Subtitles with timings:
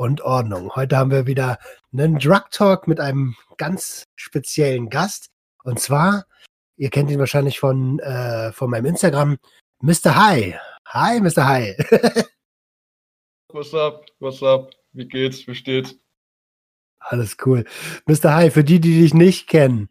[0.00, 0.74] und Ordnung.
[0.76, 1.58] Heute haben wir wieder
[1.92, 5.28] einen Drug Talk mit einem ganz speziellen Gast.
[5.62, 6.24] Und zwar,
[6.78, 9.36] ihr kennt ihn wahrscheinlich von, äh, von meinem Instagram,
[9.82, 10.16] Mr.
[10.16, 10.56] Hi.
[10.86, 11.46] Hi, Mr.
[11.46, 11.76] Hi.
[13.52, 14.06] What's up?
[14.20, 14.70] What's up?
[14.92, 15.46] Wie geht's?
[15.46, 15.94] Wie steht's?
[17.00, 17.66] Alles cool.
[18.06, 18.34] Mr.
[18.34, 19.90] Hi, für die, die dich nicht kennen,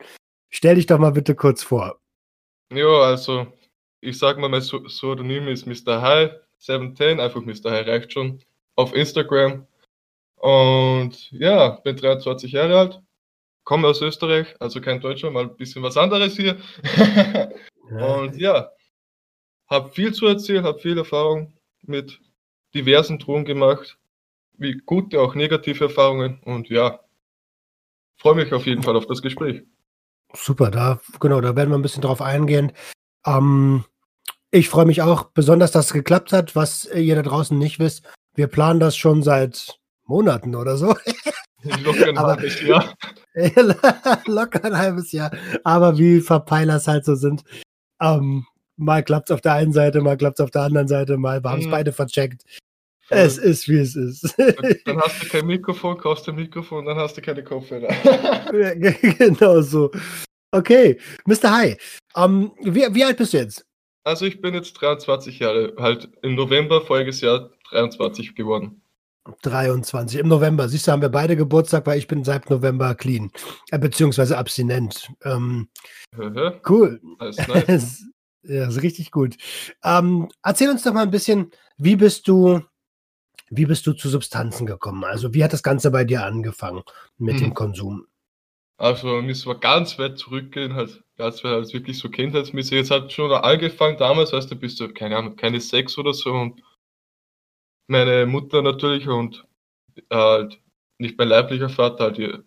[0.50, 2.02] stell dich doch mal bitte kurz vor.
[2.74, 3.46] Ja, also,
[4.02, 6.02] ich sag mal, mein Pseudonym ist Mr.
[6.02, 7.70] Hi 710, einfach Mr.
[7.70, 8.42] Hi reicht schon.
[8.76, 9.68] Auf Instagram
[10.40, 13.02] und ja, bin 23 Jahre alt,
[13.64, 16.58] komme aus Österreich, also kein Deutscher, mal ein bisschen was anderes hier.
[17.90, 18.72] und ja,
[19.68, 22.20] habe viel zu erzählen, habe viel Erfahrung mit
[22.74, 23.98] diversen Drogen gemacht,
[24.54, 26.40] wie gute, auch negative Erfahrungen.
[26.44, 27.00] Und ja,
[28.18, 29.64] freue mich auf jeden Fall auf das Gespräch.
[30.34, 32.72] Super, da genau, da werden wir ein bisschen drauf eingehen.
[33.26, 33.84] Ähm,
[34.52, 36.56] ich freue mich auch besonders, dass es geklappt hat.
[36.56, 38.04] Was ihr da draußen nicht wisst,
[38.36, 40.96] wir planen das schon seit Monaten oder so.
[41.84, 42.94] Locker ein Aber, halbes Jahr.
[44.28, 45.32] locker ein halbes Jahr.
[45.64, 47.44] Aber wie Verpeilers halt so sind.
[48.02, 48.46] Ähm,
[48.78, 51.42] mal klappt es auf der einen Seite, mal klappt es auf der anderen Seite, mal
[51.44, 51.72] haben es mhm.
[51.72, 52.44] beide vercheckt.
[53.10, 54.36] Es ist, wie es ist.
[54.86, 57.90] Dann hast du kein Mikrofon, kaufst du ein Mikrofon, dann hast du keine Kopfhörer.
[58.54, 59.92] ja, genau so.
[60.52, 61.52] Okay, Mr.
[61.52, 61.78] Hi,
[62.16, 63.66] um, ähm, wie, wie alt bist du jetzt?
[64.04, 68.79] Also ich bin jetzt 23 Jahre, halt im November voriges Jahr 23 geworden.
[69.42, 70.68] 23 im November.
[70.68, 73.32] Siehst du, haben wir beide Geburtstag, weil ich bin seit November clean,
[73.72, 75.12] äh, beziehungsweise abstinent.
[75.24, 75.70] Ähm,
[76.68, 77.02] cool.
[77.20, 78.06] Nice.
[78.44, 79.38] ja, ist richtig gut.
[79.84, 82.62] Ähm, erzähl uns doch mal ein bisschen, wie bist du,
[83.50, 85.04] wie bist du zu Substanzen gekommen?
[85.04, 86.84] Also wie hat das Ganze bei dir angefangen
[87.18, 87.42] mit hm.
[87.42, 88.06] dem Konsum?
[88.78, 92.72] Also müssen wir ganz weit zurückgehen, halt ganz weit als wirklich so kindheitsmäßig.
[92.72, 96.32] Jetzt hat schon angefangen damals, weißt du, bist du, keine Ahnung, keine sechs oder so
[96.32, 96.62] und
[97.90, 99.46] meine Mutter natürlich und
[100.12, 100.60] halt
[100.98, 102.44] nicht mein leiblicher Vater, halt ihr,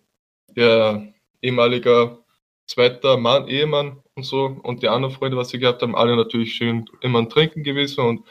[0.55, 2.19] ihr ehemaliger
[2.67, 4.45] zweiter Mann, Ehemann und so.
[4.63, 8.01] Und die anderen Freunde, was sie gehabt haben, alle natürlich schön immer ein Trinken gewesen.
[8.01, 8.25] Und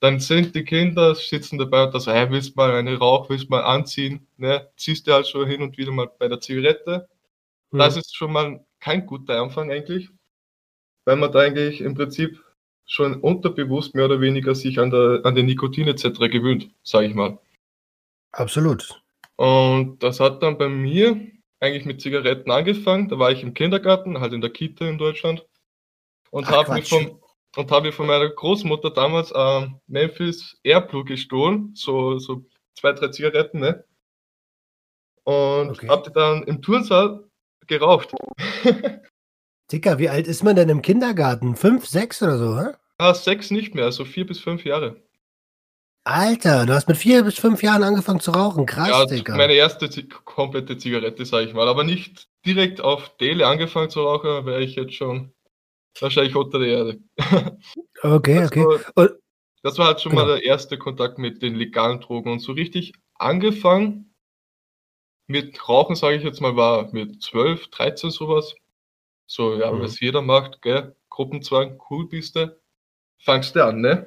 [0.00, 3.62] dann sind die Kinder, sitzen dabei und das, hey, willst mal eine Rauch, willst mal
[3.62, 7.08] anziehen, ne, ziehst du halt schon hin und wieder mal bei der Zigarette.
[7.70, 7.78] Mhm.
[7.78, 10.10] Das ist schon mal kein guter Anfang eigentlich,
[11.06, 12.43] weil man da eigentlich im Prinzip
[12.86, 16.18] schon unterbewusst mehr oder weniger sich an, der, an den Nikotin etc.
[16.30, 17.38] gewöhnt, sage ich mal.
[18.32, 19.00] Absolut.
[19.36, 21.20] Und das hat dann bei mir
[21.60, 23.08] eigentlich mit Zigaretten angefangen.
[23.08, 25.46] Da war ich im Kindergarten, halt in der Kita in Deutschland.
[26.30, 27.20] Und habe mir, von,
[27.56, 31.72] hab mir von meiner Großmutter damals äh, Memphis Airplug gestohlen.
[31.74, 32.44] So, so
[32.74, 33.84] zwei, drei Zigaretten, ne?
[35.24, 35.88] Und okay.
[35.88, 37.24] habe die dann im Turnsaal
[37.66, 38.12] geraucht.
[39.72, 41.56] Dicker, wie alt ist man denn im Kindergarten?
[41.56, 42.74] Fünf, sechs oder so, hä?
[42.98, 45.02] Ah, sechs nicht mehr, also vier bis fünf Jahre.
[46.06, 48.66] Alter, du hast mit vier bis fünf Jahren angefangen zu rauchen.
[48.66, 49.36] Krass, ja, Digga.
[49.36, 51.66] Meine erste komplette Zigarette, sag ich mal.
[51.66, 55.32] Aber nicht direkt auf Dele angefangen zu rauchen, wäre ich jetzt schon
[55.98, 57.00] wahrscheinlich unter der Erde.
[58.02, 58.64] Okay, das okay.
[58.96, 59.10] War,
[59.62, 60.26] das war halt schon genau.
[60.26, 62.30] mal der erste Kontakt mit den legalen Drogen.
[62.30, 64.14] Und so richtig angefangen
[65.26, 68.54] mit Rauchen, sage ich jetzt mal, war mit 12, 13 sowas.
[69.26, 69.80] So, ja, mhm.
[69.80, 70.94] was jeder macht, gell?
[71.08, 72.56] Gruppenzwang, cool bist du,
[73.18, 74.06] fangst du an, ne?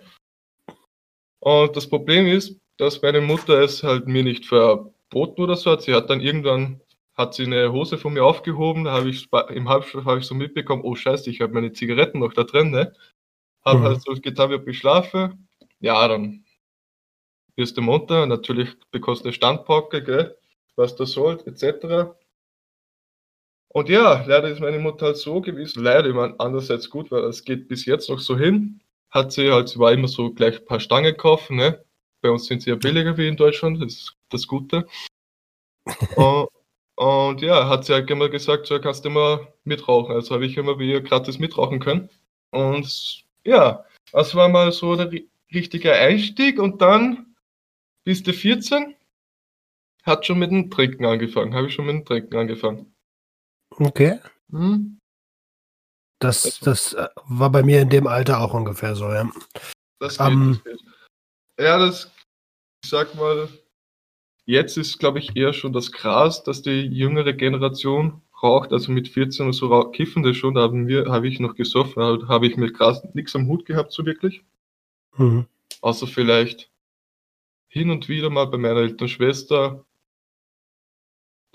[1.39, 5.81] Und das Problem ist, dass meine Mutter es halt mir nicht verboten oder so hat.
[5.81, 6.81] Sie hat dann irgendwann,
[7.16, 10.35] hat sie eine Hose von mir aufgehoben, da habe ich im Halbschlaf habe ich so
[10.35, 12.94] mitbekommen, oh scheiße, ich habe meine Zigaretten noch da drin, ne?
[13.66, 13.84] Habe mhm.
[13.84, 15.34] halt so getan, wie ich schlafe.
[15.79, 16.45] Ja, dann
[17.55, 20.38] wirst du munter, natürlich bekommst du eine Standpauke, gell?
[20.75, 22.14] Was du sollst, etc.
[23.69, 25.84] Und ja, leider ist meine Mutter halt so gewesen.
[25.84, 28.81] Leider, ich meine, andererseits gut, weil es geht bis jetzt noch so hin.
[29.09, 31.84] Hat sie halt, sie war immer so gleich ein paar Stangen kaufen, ne?
[32.22, 34.87] Bei uns sind sie ja billiger wie in Deutschland, das ist das Gute.
[36.16, 36.49] und,
[36.96, 40.16] und, ja, hat sie halt immer gesagt, so kannst du immer mitrauchen.
[40.16, 42.09] Also habe ich immer wie gratis mitrauchen können.
[42.52, 45.11] Und ja, das war mal so der
[45.53, 47.35] richtige Einstieg und dann
[48.03, 48.96] bis der 14
[50.03, 52.93] hat schon mit dem Trinken angefangen, habe ich schon mit dem Trinken angefangen.
[53.72, 54.19] Okay.
[54.52, 54.99] Hm.
[56.19, 59.29] Das, das äh, war bei mir in dem Alter auch ungefähr so, ja.
[59.99, 60.81] Das geht, um, das geht.
[61.59, 62.11] Ja, das,
[62.84, 63.47] ich sag mal,
[64.47, 69.09] Jetzt ist, glaube ich, eher schon das Gras, dass die jüngere Generation raucht, also mit
[69.09, 72.47] 14 oder so kiffen das schon, da haben wir, habe ich noch gesoffen, da habe
[72.47, 74.46] ich mit Gras nichts am Hut gehabt, so wirklich.
[75.17, 75.47] Mhm.
[75.81, 76.72] Außer vielleicht
[77.67, 79.85] hin und wieder mal bei meiner älteren Schwester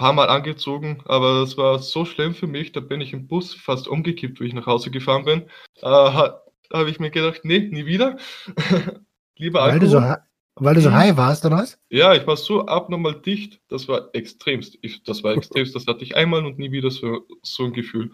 [0.02, 3.54] paar Mal angezogen, aber das war so schlimm für mich, da bin ich im Bus
[3.54, 5.43] fast umgekippt, wie ich nach Hause gefahren bin.
[5.76, 8.16] Äh, da habe ich mir gedacht, nee, nie wieder.
[9.38, 9.81] Lieber Alkohol.
[9.81, 10.14] Weil du so,
[10.56, 11.78] weil du so high warst, oder was?
[11.88, 14.76] Ja, ich war so abnormal dicht, das war extremst.
[14.82, 18.10] Ich, das war extremst, das hatte ich einmal und nie wieder so, so ein Gefühl.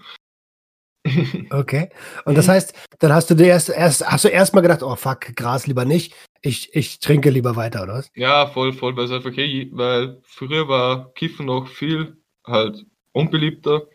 [1.51, 1.91] Okay.
[2.25, 5.35] Und das heißt, dann hast du dir erst, erst hast du erstmal gedacht, oh fuck,
[5.37, 6.15] Gras lieber nicht.
[6.41, 8.11] Ich, ich trinke lieber weiter, oder was?
[8.15, 13.87] Ja, voll, voll, weil es einfach, hey, weil früher war Kiffen noch viel halt unbeliebter.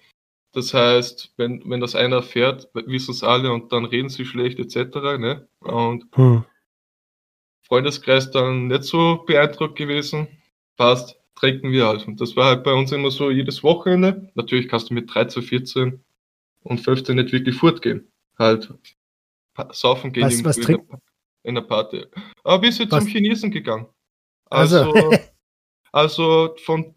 [0.54, 4.60] Das heißt, wenn, wenn das einer fährt, wissen es alle und dann reden sie schlecht
[4.60, 5.18] etc.
[5.18, 5.48] Ne?
[5.60, 6.46] Und hm.
[7.68, 10.28] Freundeskreis dann nicht so beeindruckt gewesen.
[10.78, 12.08] Passt, trinken wir halt.
[12.08, 14.32] Und das war halt bei uns immer so jedes Wochenende.
[14.36, 16.04] Natürlich kannst du mit 13, 14
[16.64, 18.12] und 15 nicht wirklich fortgehen.
[18.38, 18.74] Halt
[19.72, 20.80] saufen gehen was, was in, der,
[21.44, 22.06] in der Party.
[22.44, 23.04] Aber wir sind was?
[23.04, 23.88] zum Chinesen gegangen.
[24.50, 25.18] Also, also,
[25.92, 26.96] also von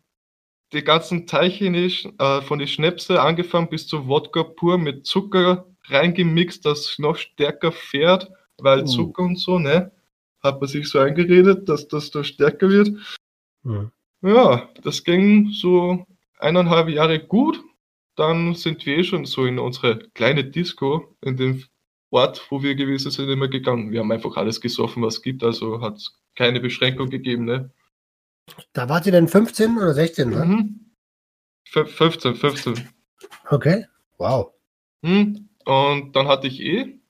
[0.72, 6.66] die ganzen Teilchinisch, äh, von den Schnäpse angefangen bis zu Wodka pur mit Zucker reingemixt,
[6.66, 8.28] das noch stärker fährt,
[8.58, 8.86] weil uh.
[8.86, 9.92] Zucker und so, ne?
[10.40, 12.90] Hat man sich so eingeredet, dass das da stärker wird.
[13.64, 13.88] Uh.
[14.22, 16.04] Ja, das ging so
[16.38, 17.62] eineinhalb Jahre gut
[18.16, 21.64] dann sind wir eh schon so in unsere kleine Disco, in dem
[22.10, 23.92] Ort, wo wir gewesen sind, immer gegangen.
[23.92, 27.44] Wir haben einfach alles gesoffen, was es gibt, also hat es keine Beschränkung gegeben.
[27.44, 27.70] Ne?
[28.72, 30.44] Da wart ihr denn 15 oder 16, ne?
[30.44, 30.80] Mhm.
[31.64, 32.88] 15, 15.
[33.50, 33.86] Okay,
[34.18, 34.52] wow.
[35.02, 35.48] Mhm.
[35.64, 37.00] Und dann hatte ich eh,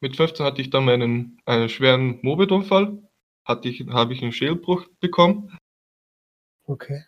[0.00, 2.98] mit 15 hatte ich dann meinen einen schweren Mopedunfall,
[3.44, 5.56] hatte ich, habe ich einen Schädelbruch bekommen.
[6.64, 7.04] Okay.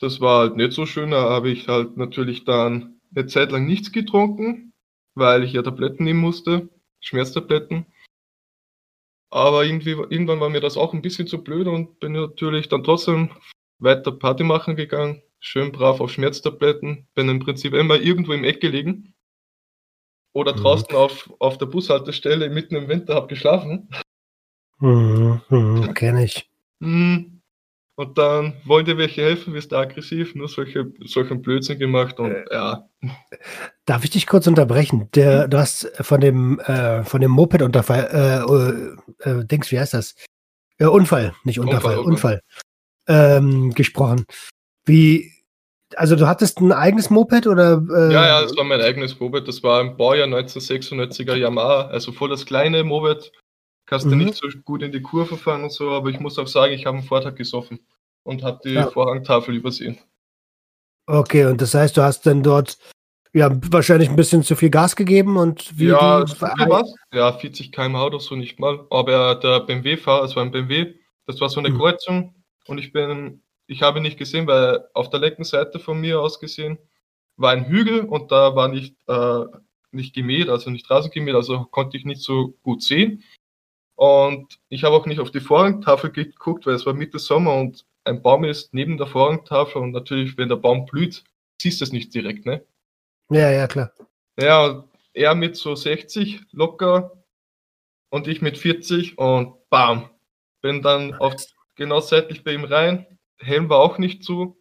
[0.00, 1.10] Das war halt nicht so schön.
[1.10, 4.72] Da habe ich halt natürlich dann eine Zeit lang nichts getrunken,
[5.14, 6.68] weil ich ja Tabletten nehmen musste,
[7.00, 7.86] Schmerztabletten.
[9.30, 12.84] Aber irgendwie, irgendwann war mir das auch ein bisschen zu blöd und bin natürlich dann
[12.84, 13.30] trotzdem
[13.78, 15.22] weiter Party machen gegangen.
[15.40, 17.06] Schön brav auf Schmerztabletten.
[17.14, 19.14] Bin im Prinzip immer irgendwo im Eck gelegen.
[20.32, 20.60] Oder mhm.
[20.60, 23.88] draußen auf, auf der Bushaltestelle mitten im Winter habe geschlafen.
[24.78, 26.50] Mhm, mhm, kenn ich.
[26.78, 27.35] Mhm.
[27.98, 32.30] Und dann wollen dir welche helfen, wirst du aggressiv, nur solche, solchen Blödsinn gemacht und
[32.30, 32.86] äh, ja.
[33.86, 35.08] Darf ich dich kurz unterbrechen?
[35.14, 35.50] Der, hm?
[35.50, 38.44] du hast von dem, äh, von dem Moped-Unterfall,
[39.24, 40.14] äh, äh, Dings, wie heißt das?
[40.78, 42.42] Äh, Unfall, nicht Unterfall, Unfall, Unfall
[43.08, 44.26] ähm, gesprochen.
[44.84, 45.32] Wie,
[45.96, 47.82] also du hattest ein eigenes Moped oder?
[47.90, 48.12] Äh?
[48.12, 49.48] Ja, ja, das war mein eigenes Moped.
[49.48, 53.32] Das war im Baujahr 1996er Yamaha, also voll das kleine Moped,
[53.86, 54.10] kannst mhm.
[54.10, 56.72] du nicht so gut in die Kurve fahren und so, aber ich muss auch sagen,
[56.72, 57.80] ich habe einen Vortag gesoffen
[58.24, 58.90] und habe die ja.
[58.90, 59.98] Vorhangtafel übersehen.
[61.06, 62.78] Okay, und das heißt, du hast dann dort
[63.32, 66.94] ja wahrscheinlich ein bisschen zu viel Gas gegeben und wie ja, du was?
[67.12, 68.84] Ja, 40 km/h oder so nicht mal.
[68.90, 70.94] Aber der BMW-Fahrer, es war ein BMW,
[71.26, 71.78] das war so eine mhm.
[71.78, 72.34] Kreuzung
[72.66, 76.40] und ich bin, ich habe nicht gesehen, weil auf der linken Seite von mir aus
[76.40, 76.78] gesehen
[77.36, 79.44] war ein Hügel und da war nicht, äh,
[79.92, 83.22] nicht gemäht, also nicht Rasengemäht, also konnte ich nicht so gut sehen.
[83.96, 87.84] Und ich habe auch nicht auf die Vorhangtafel geguckt, weil es war Mitte Sommer und
[88.04, 91.24] ein Baum ist neben der Vorhangtafel und natürlich, wenn der Baum blüht,
[91.60, 92.64] siehst du es nicht direkt, ne?
[93.30, 93.92] Ja, ja, klar.
[94.38, 97.24] Ja, er mit so 60 locker
[98.10, 100.10] und ich mit 40 und bam.
[100.60, 101.34] Bin dann auf,
[101.74, 103.18] genau seitlich bei ihm rein.
[103.38, 104.56] Helm war auch nicht zu.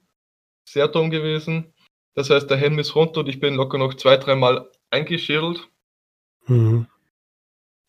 [0.67, 1.73] Sehr dumm gewesen.
[2.15, 5.69] Das heißt, der Helm ist runter und ich bin locker noch zwei, dreimal eingeschädelt.
[6.47, 6.87] Mhm.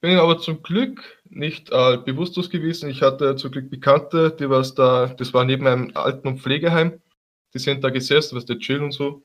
[0.01, 2.91] Bin aber zum Glück nicht äh, bewusstlos gewesen.
[2.91, 7.01] Ich hatte zum Glück Bekannte, die was da, das war neben einem Alten- und Pflegeheim.
[7.55, 9.25] Die sind da gesessen, was der chillen und so.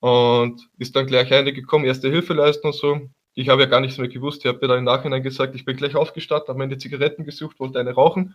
[0.00, 3.08] Und ist dann gleich eine gekommen, erste Hilfe leisten und so.
[3.34, 4.44] Ich habe ja gar nichts mehr gewusst.
[4.44, 7.60] Ich habe mir dann im Nachhinein gesagt, ich bin gleich aufgestanden, habe meine Zigaretten gesucht,
[7.60, 8.34] wollte eine rauchen.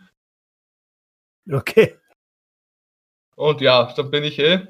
[1.52, 1.98] Okay.
[3.36, 4.68] Und ja, dann bin ich eh.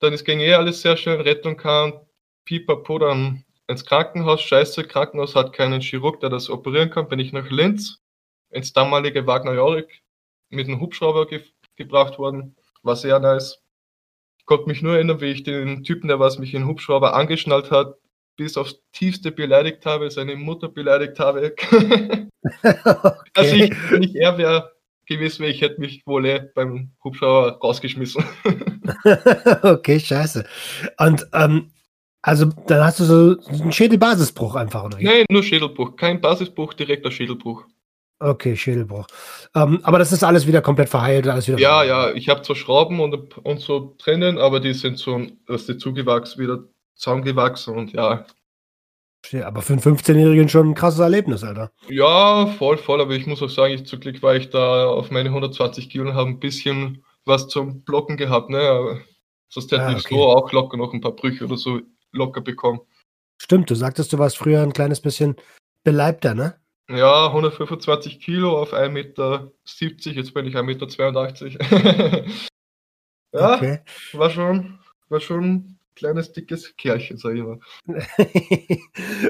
[0.00, 1.20] Dann ist ging eh alles sehr schön.
[1.20, 2.06] Rettung kam,
[2.44, 7.32] pipapo, dann ins Krankenhaus, scheiße, Krankenhaus hat keinen Chirurg, der das operieren kann, bin ich
[7.32, 7.98] nach Linz
[8.50, 10.02] ins damalige Wagner Jorik
[10.50, 11.42] mit einem Hubschrauber ge
[11.76, 12.54] gebracht worden,
[12.84, 13.60] war sehr nice.
[14.38, 17.14] Ich konnte mich nur erinnern, wie ich den Typen, der was mich in den Hubschrauber
[17.14, 17.96] angeschnallt hat,
[18.36, 21.54] bis aufs Tiefste beleidigt habe, seine Mutter beleidigt habe.
[22.62, 23.18] okay.
[23.34, 24.72] Also ich, wenn ich er wäre
[25.06, 28.24] gewesen wäre, ich hätte mich wohl eh beim Hubschrauber rausgeschmissen.
[29.62, 30.46] okay, scheiße.
[30.98, 31.70] Und ähm,
[32.26, 34.96] also dann hast du so einen Schädelbasisbruch einfach, oder?
[34.98, 35.94] Nein, nur Schädelbruch.
[35.96, 37.66] Kein Basisbruch, direkter Schädelbruch.
[38.18, 39.06] Okay, Schädelbruch.
[39.54, 41.58] Ähm, aber das ist alles wieder komplett verheilt, alles wieder.
[41.58, 45.66] Ja, ja, ich habe zwar Schrauben und, und so drinnen, aber die sind so, dass
[45.66, 46.64] die zugewachsen, wieder
[46.94, 48.24] zusammengewachsen und ja.
[49.42, 51.72] Aber für einen 15-Jährigen schon ein krasses Erlebnis, Alter.
[51.90, 55.10] Ja, voll, voll, aber ich muss auch sagen, ich zum Glück war ich da auf
[55.10, 59.02] meine 120 Kilo und habe ein bisschen was zum Blocken gehabt, ne?
[59.50, 59.98] Sonst hätte ah, okay.
[59.98, 61.80] ich so auch locker noch ein paar Brüche oder so
[62.14, 62.80] locker bekommen.
[63.40, 65.36] Stimmt, du sagtest, du warst früher ein kleines bisschen
[65.82, 66.54] beleibter, ne?
[66.88, 72.24] Ja, 125 Kilo auf 1,70 Meter, jetzt bin ich 1,82 Meter.
[73.32, 73.80] ja, okay.
[74.12, 74.78] war schon,
[75.08, 77.58] war schon ein kleines, dickes Kerlchen, sag ich mal.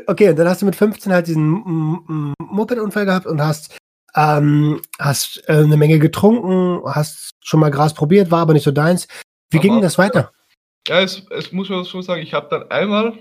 [0.07, 3.77] okay, und dann hast du mit 15 halt diesen Moped-Unfall gehabt und hast,
[4.17, 8.73] ähm, hast äh, eine Menge getrunken, hast schon mal Gras probiert, war aber nicht so
[8.73, 9.07] deins.
[9.51, 10.33] Wie aber, ging das weiter?
[10.33, 10.44] Ja,
[10.89, 13.19] es, es muss man so sagen, ich habe dann einmal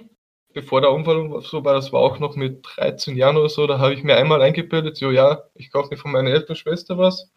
[0.53, 3.79] bevor der Unfall so war, das war auch noch mit 13 Jahren oder so, da
[3.79, 7.31] habe ich mir einmal eingebildet, so ja, ich kaufe mir von meiner älteren Schwester was,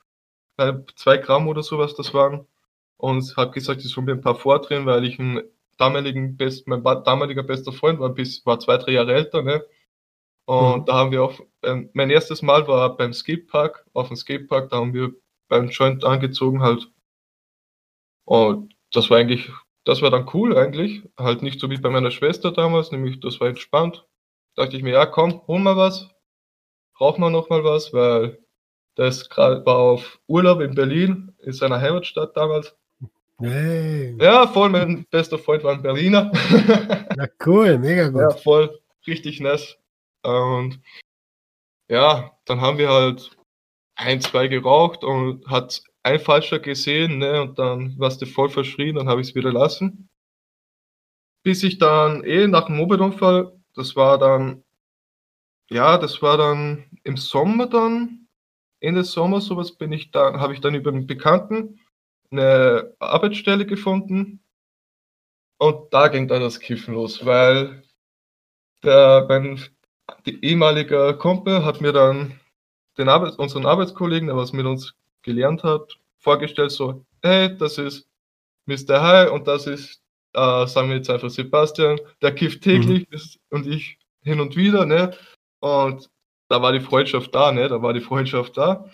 [0.97, 2.47] zwei Gramm oder sowas das waren
[2.99, 5.43] und habe gesagt, ich soll mir ein paar vordrehen, weil ich einen
[5.79, 9.65] damaligen Best, mein damaliger bester Freund war, bis, war zwei, drei Jahre älter, ne?
[10.47, 10.85] Und mhm.
[10.87, 14.77] da haben wir auch, ähm, mein erstes Mal war beim Skatepark, auf dem Skatepark, da
[14.77, 15.13] haben wir
[15.49, 16.91] beim Joint angezogen halt.
[18.25, 19.51] Und das war eigentlich
[19.87, 21.03] das war dann cool eigentlich.
[21.17, 24.05] Halt nicht so wie bei meiner Schwester damals, nämlich das war entspannt.
[24.55, 26.11] Da dachte ich mir, ja komm, hol mal was.
[26.95, 28.39] Braucht man noch mal was, weil
[28.97, 32.75] das gerade war auf Urlaub in Berlin, in seiner Heimatstadt damals.
[33.39, 34.17] Hey.
[34.19, 36.33] Ja, voll, mein bester Freund war ein Berliner.
[37.19, 38.21] Ja, cool, mega gut.
[38.21, 39.79] Ja, voll, richtig nass.
[40.23, 40.79] Und
[41.89, 43.31] ja, dann haben wir halt
[43.95, 48.95] ein, zwei geraucht und hat ein falscher gesehen, ne, und dann warst du voll verschrien,
[48.95, 50.09] dann habe ich es wieder lassen.
[51.43, 54.63] Bis ich dann eh nach dem Mopedunfall, das war dann,
[55.69, 58.29] ja, das war dann im Sommer dann,
[58.79, 61.81] Ende Sommer sowas bin ich da, habe ich dann über einen Bekannten
[62.31, 64.45] eine Arbeitsstelle gefunden
[65.59, 67.83] und da ging dann das Kiffen los, weil
[68.85, 69.61] der, mein
[70.25, 72.39] ehemaliger Kumpel hat mir dann
[72.97, 74.95] den Arbeits unseren Arbeitskollegen, der was mit uns
[75.27, 78.09] gelernt hat, vorgestellt, so, hey, das ist
[78.65, 79.03] Mr.
[79.03, 80.01] High und das ist,
[80.33, 83.59] äh, sagen wir jetzt einfach Sebastian, der kifft täglich mhm.
[83.59, 85.13] und ich hin und wieder, ne?
[85.61, 86.09] Und
[86.49, 87.69] da war die Freundschaft da, ne?
[87.69, 88.87] Da war die Freundschaft da.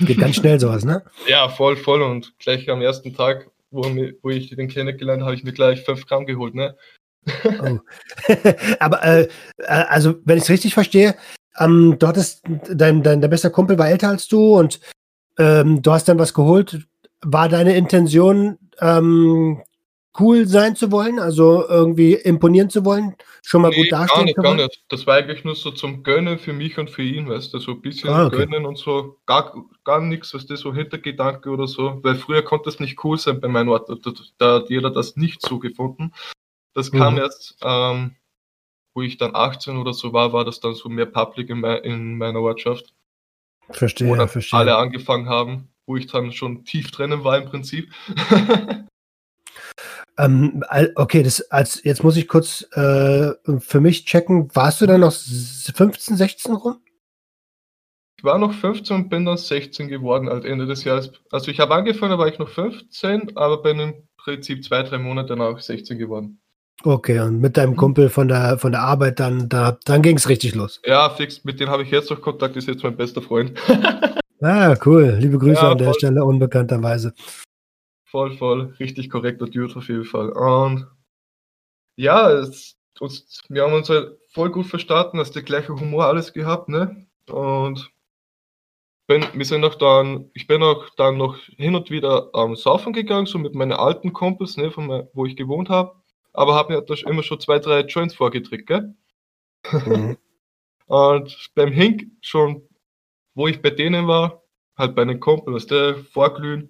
[0.00, 1.02] Geht ganz schnell sowas, ne?
[1.26, 2.02] ja, voll, voll.
[2.02, 3.82] Und gleich am ersten Tag, wo,
[4.22, 6.76] wo ich den kennengelernt habe, habe ich mir gleich 5 Gramm geholt, ne?
[7.44, 7.78] oh.
[8.80, 9.22] Aber äh,
[9.58, 11.16] äh, also, wenn ich es richtig verstehe,
[11.58, 14.80] ähm, du hattest, dein, dein, dein bester Kumpel war älter als du und
[15.38, 16.86] ähm, du hast dann was geholt.
[17.22, 19.62] War deine Intention, ähm,
[20.18, 24.24] cool sein zu wollen, also irgendwie imponieren zu wollen, schon mal nee, gut dastehen gar
[24.24, 24.84] nicht, gar nicht.
[24.88, 27.72] Das war eigentlich nur so zum Gönnen für mich und für ihn, weißt du, so
[27.72, 28.38] ein bisschen ah, okay.
[28.38, 32.68] Gönnen und so, gar, gar nichts, was das so Hintergedanke oder so, weil früher konnte
[32.68, 36.12] es nicht cool sein bei meinem Ort, da, da hat jeder das nicht so gefunden.
[36.74, 37.20] Das kam mhm.
[37.20, 38.16] erst, ähm,
[38.94, 41.82] wo ich dann 18 oder so war, war das dann so mehr public in, mein,
[41.82, 42.94] in meiner Ortschaft.
[43.70, 44.58] Verstehe, wo verstehe.
[44.58, 47.92] alle angefangen haben, wo ich dann schon tief drinnen war im Prinzip.
[50.18, 50.62] ähm,
[50.94, 54.54] okay, das als jetzt muss ich kurz äh, für mich checken.
[54.54, 56.80] Warst du dann noch 15, 16 rum?
[58.18, 61.12] Ich war noch 15 und bin dann 16 geworden als Ende des Jahres.
[61.30, 64.98] Also ich habe angefangen, da war ich noch 15, aber bin im Prinzip zwei, drei
[64.98, 66.40] Monate danach 16 geworden.
[66.86, 67.76] Okay, und mit deinem mhm.
[67.76, 70.80] Kumpel von der, von der Arbeit, dann, da, dann ging es richtig los.
[70.84, 73.58] Ja, fix, mit dem habe ich jetzt noch Kontakt, ist jetzt mein bester Freund.
[74.40, 75.16] ah, cool.
[75.18, 77.12] Liebe Grüße ja, an der Stelle, unbekannterweise.
[78.04, 78.76] Voll, voll.
[78.78, 80.28] Richtig korrekter Dude auf jeden Fall.
[80.28, 80.86] Und
[81.96, 86.32] ja, es, uns, wir haben uns halt voll gut verstanden, hast der gleiche Humor alles
[86.32, 87.04] gehabt, ne?
[87.28, 87.90] Und
[89.08, 92.56] bin, wir sind auch dann, ich bin auch dann noch hin und wieder am ähm,
[92.56, 95.96] Saufen gegangen, so mit meinen alten Kumpels, ne, von wo ich gewohnt habe
[96.36, 98.94] aber habe mir da immer schon zwei, drei Joints vorgedrückt, gell?
[99.72, 100.16] Mhm.
[100.86, 102.68] und beim Hink schon,
[103.34, 104.42] wo ich bei denen war,
[104.76, 106.68] halt bei einem Kumpel, was der vorglühen,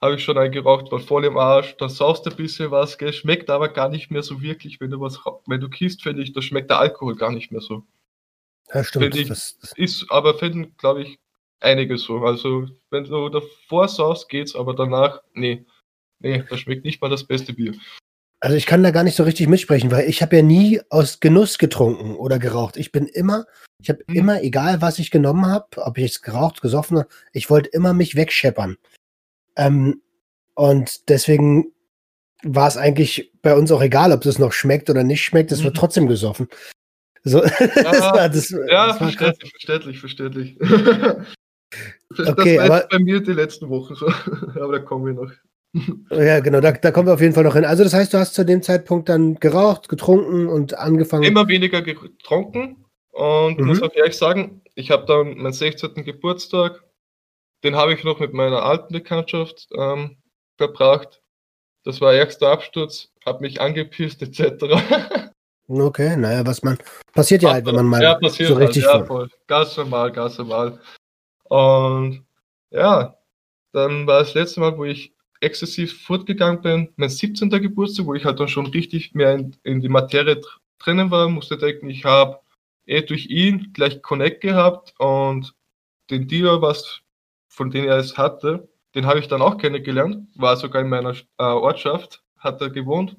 [0.00, 3.12] habe ich schon eingeraucht, war voll im Arsch, dann saust du ein bisschen was, gell?
[3.12, 6.32] schmeckt aber gar nicht mehr so wirklich, wenn du was, wenn du kiest, finde ich,
[6.32, 7.84] da schmeckt der Alkohol gar nicht mehr so.
[8.72, 9.14] Ja, stimmt.
[9.16, 11.18] Ich, das, ist, aber finden, glaube ich,
[11.60, 12.18] einige so.
[12.18, 15.66] Also, wenn du davor saust, geht's, aber danach, nee,
[16.20, 17.74] nee, das schmeckt nicht mal das beste Bier.
[18.40, 21.18] Also ich kann da gar nicht so richtig mitsprechen, weil ich habe ja nie aus
[21.20, 22.76] Genuss getrunken oder geraucht.
[22.76, 23.46] Ich bin immer,
[23.82, 24.14] ich habe mhm.
[24.14, 27.94] immer, egal was ich genommen habe, ob ich es geraucht, gesoffen habe, ich wollte immer
[27.94, 28.76] mich wegscheppern.
[29.56, 30.02] Ähm,
[30.54, 31.72] und deswegen
[32.44, 35.60] war es eigentlich bei uns auch egal, ob es noch schmeckt oder nicht schmeckt, es
[35.60, 35.64] mhm.
[35.64, 36.48] wird trotzdem gesoffen.
[37.24, 37.44] So,
[37.76, 40.58] ja, das, ja das verständlich, verständlich, verständlich.
[42.16, 44.06] das okay, war aber, bei mir die letzten Wochen so.
[44.54, 45.32] aber da kommen wir noch.
[46.10, 47.64] Ja, genau, da, da kommen wir auf jeden Fall noch hin.
[47.64, 51.24] Also, das heißt, du hast zu dem Zeitpunkt dann geraucht, getrunken und angefangen.
[51.24, 53.66] Immer weniger getrunken und mhm.
[53.66, 55.94] muss auch ehrlich sagen, ich habe dann meinen 16.
[56.04, 56.82] Geburtstag,
[57.64, 60.16] den habe ich noch mit meiner alten Bekanntschaft ähm,
[60.56, 61.20] verbracht.
[61.84, 64.64] Das war ärgster Absturz, habe mich angepisst, etc.
[65.70, 66.78] Okay, naja, was man.
[67.12, 68.84] Passiert ja halt, wenn man mal ja, passiert so halt, richtig.
[68.84, 69.28] Ja, voll.
[69.46, 70.80] Ganz normal, ganz normal.
[71.44, 72.24] Und
[72.70, 73.18] ja,
[73.72, 77.50] dann war das letzte Mal, wo ich exzessiv fortgegangen bin, mein 17.
[77.50, 80.40] Geburtstag, wo ich halt dann schon richtig mehr in, in die Materie
[80.78, 82.40] drinnen war, musste denken, ich habe
[82.86, 85.54] eh durch ihn gleich Connect gehabt und
[86.10, 87.02] den Dealer, was
[87.48, 91.12] von dem er es hatte, den habe ich dann auch kennengelernt, war sogar in meiner
[91.12, 93.16] äh, Ortschaft, hat er gewohnt.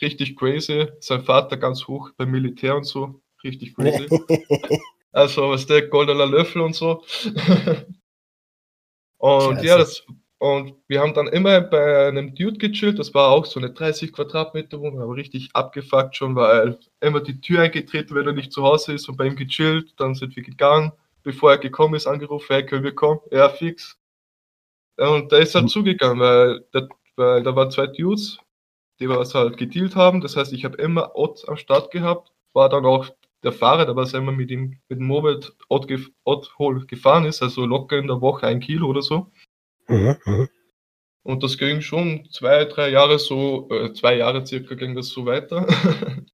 [0.00, 0.88] Richtig crazy.
[1.00, 3.20] Sein Vater ganz hoch beim Militär und so.
[3.44, 4.08] Richtig crazy.
[5.12, 7.04] also, was der goldener Löffel und so.
[9.18, 9.66] und Scheiße.
[9.66, 10.04] ja, das
[10.40, 12.98] und wir haben dann immer bei einem Dude gechillt.
[12.98, 17.42] Das war auch so eine 30 Quadratmeter Wohnung, aber richtig abgefuckt schon, weil immer die
[17.42, 19.92] Tür eingetreten, wenn er nicht zu Hause ist und bei ihm gechillt.
[20.00, 20.92] Dann sind wir gegangen.
[21.22, 23.20] Bevor er gekommen ist, angerufen, hey, können wir kommen?
[23.30, 23.98] Ja, fix.
[24.96, 25.68] Und da ist er mhm.
[25.68, 28.38] zugegangen, weil, der, weil da waren zwei Dudes,
[28.98, 30.22] die was halt gedealt haben.
[30.22, 32.32] Das heißt, ich habe immer Ott am Start gehabt.
[32.54, 33.10] War dann auch
[33.42, 35.86] der Fahrer, der was immer mit ihm mit dem Moped Ott,
[36.24, 39.30] Ott gefahren ist, also locker in der Woche ein Kilo oder so.
[39.90, 40.48] Mhm, mhm,
[41.22, 45.26] Und das ging schon zwei, drei Jahre so, äh, zwei Jahre circa ging das so
[45.26, 45.66] weiter.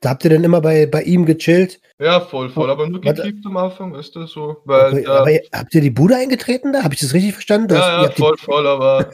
[0.00, 1.80] Da habt ihr dann immer bei, bei ihm gechillt?
[1.98, 4.62] Ja, voll, voll, aber nur gekickt am Anfang, weißt du, so.
[4.64, 6.84] Weil okay, aber habt ihr die Bude eingetreten da?
[6.84, 7.74] Habe ich das richtig verstanden?
[7.74, 9.10] ja, ja, voll, voll, aber.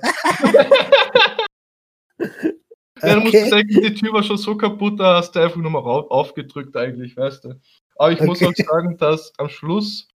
[3.03, 5.71] ja, du musst sagen, die Tür war schon so kaputt, da hast du einfach nur
[5.71, 7.55] mal aufgedrückt, eigentlich, weißt du.
[7.97, 8.27] Aber ich okay.
[8.27, 10.09] muss auch sagen, dass am Schluss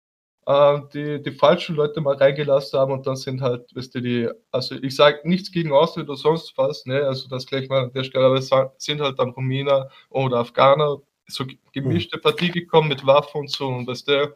[0.48, 4.28] äh, die, die falschen Leute mal reingelassen haben und dann sind halt, weißt du, die,
[4.50, 7.92] also ich sage nichts gegen Austria oder sonst was, ne, also das gleich mal an
[7.92, 12.22] der Stelle, aber es sind halt dann Rumäner oder Afghaner, so gemischte mhm.
[12.22, 14.34] Partie gekommen mit Waffen und so und weißt du,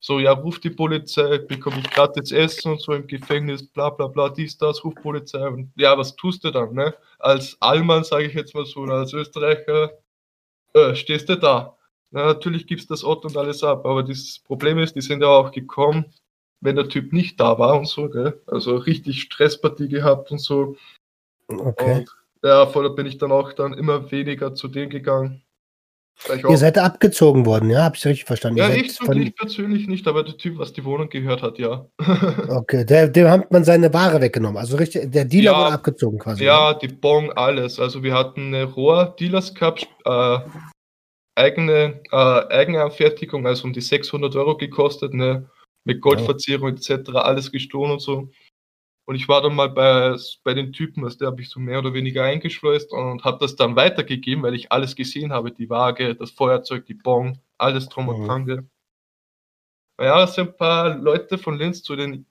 [0.00, 4.06] so, ja, ruf die Polizei, bekomme ich gratis Essen und so im Gefängnis, bla bla
[4.06, 5.46] bla, dies, das, ruf Polizei.
[5.48, 6.94] Und ja, was tust du dann, ne?
[7.18, 9.92] Als Allmann, sage ich jetzt mal so, oder als Österreicher,
[10.74, 11.73] äh, stehst du da.
[12.14, 15.20] Na, natürlich gibt es das Otto und alles ab, aber das Problem ist, die sind
[15.20, 16.04] ja auch gekommen,
[16.60, 18.40] wenn der Typ nicht da war und so, gell?
[18.46, 20.76] Also richtig Stresspartie gehabt und so.
[21.48, 21.98] Okay.
[21.98, 25.42] Und ja, vorher bin ich dann auch dann immer weniger zu denen gegangen.
[26.48, 27.82] Ihr seid abgezogen worden, ja?
[27.82, 28.58] Hab ich richtig verstanden?
[28.58, 29.20] Ja, ich von...
[29.20, 31.84] ich persönlich nicht, aber der Typ, was die Wohnung gehört hat, ja.
[32.48, 34.58] okay, der, dem hat man seine Ware weggenommen.
[34.58, 36.44] Also richtig, der Dealer ja, wurde abgezogen quasi.
[36.44, 36.78] Ja, oder?
[36.78, 37.80] die Bon, alles.
[37.80, 40.38] Also wir hatten eine Rohr-Dealers gehabt, äh,
[41.34, 45.50] eigene äh, Eigenanfertigung, also um die 600 Euro gekostet, ne?
[45.84, 48.30] mit Goldverzierung etc., alles gestohlen und so.
[49.06, 51.78] Und ich war dann mal bei, bei den Typen, also der habe ich so mehr
[51.78, 56.14] oder weniger eingeschleust und habe das dann weitergegeben, weil ich alles gesehen habe, die Waage,
[56.14, 58.44] das Feuerzeug, die Bon, alles drum und dran.
[58.44, 58.70] Mhm.
[60.00, 62.24] Ja, es sind ein paar Leute von Linz zu den,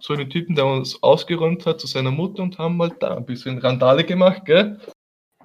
[0.00, 3.26] zu den Typen, der uns ausgeräumt hat, zu seiner Mutter und haben mal da ein
[3.26, 4.80] bisschen Randale gemacht, gell?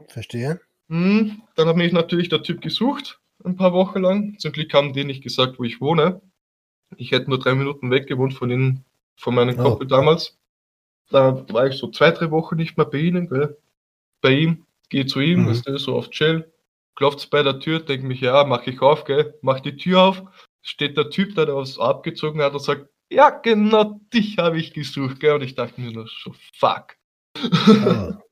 [0.08, 0.62] Verstehe.
[0.94, 4.38] Hm, dann hat mich natürlich der Typ gesucht, ein paar Wochen lang.
[4.38, 6.22] Zum Glück haben die nicht gesagt, wo ich wohne.
[6.98, 9.84] Ich hätte nur drei Minuten weg gewohnt von ihnen, von meinem oh.
[9.86, 10.38] Damals.
[11.10, 13.58] Da war ich so zwei, drei Wochen nicht mehr bei ihnen, gell?
[14.22, 15.50] Bei ihm, gehe zu ihm, mhm.
[15.50, 16.54] ist so auf Chill,
[16.94, 19.34] klopft bei der Tür, denke mich, ja, mach ich auf, gell?
[19.42, 20.24] Mach die Tür auf,
[20.62, 24.74] steht der Typ da, der was abgezogen hat und sagt, ja, genau dich habe ich
[24.74, 25.34] gesucht, gell?
[25.34, 26.96] Und ich dachte mir nur so, fuck.
[27.68, 28.14] Oh.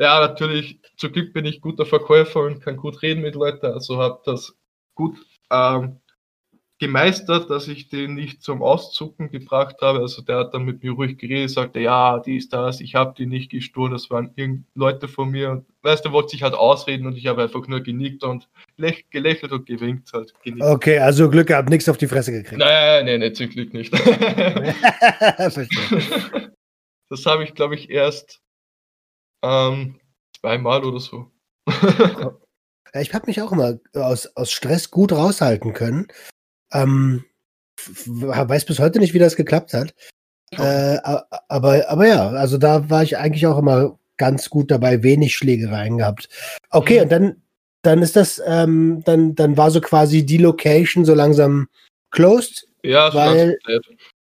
[0.00, 3.98] Ja, natürlich, zum Glück bin ich guter Verkäufer und kann gut reden mit Leuten, also
[3.98, 4.56] habe das
[4.94, 5.18] gut
[5.50, 6.00] ähm,
[6.78, 9.98] gemeistert, dass ich den nicht zum Auszucken gebracht habe.
[9.98, 13.12] Also der hat dann mit mir ruhig geredet, sagte, ja, die ist das, ich habe
[13.14, 15.50] die nicht gestohlen, das waren irgend Leute von mir.
[15.50, 18.48] Und weißt du, wollte sich halt ausreden und ich habe einfach nur genickt und
[19.10, 20.32] gelächelt und gewinkt halt.
[20.42, 20.64] Genickt.
[20.64, 22.58] Okay, also Glück gehabt, nichts auf die Fresse gekriegt.
[22.58, 23.92] Nein, nein, nein, zum Glück nicht.
[27.10, 28.40] das habe ich, glaube ich, erst
[29.42, 30.00] ähm,
[30.38, 31.30] zweimal oder so.
[32.94, 36.08] ich habe mich auch immer aus, aus Stress gut raushalten können.
[36.72, 37.24] Ähm,
[38.06, 39.94] weiß bis heute nicht, wie das geklappt hat.
[40.52, 40.98] Äh,
[41.48, 45.98] aber, aber ja, also da war ich eigentlich auch immer ganz gut dabei, wenig Schlägereien
[45.98, 46.28] gehabt.
[46.70, 47.02] Okay, mhm.
[47.02, 47.42] und dann,
[47.82, 51.68] dann ist das, ähm, dann, dann war so quasi die Location so langsam
[52.10, 52.66] closed.
[52.82, 53.58] Ja, weil,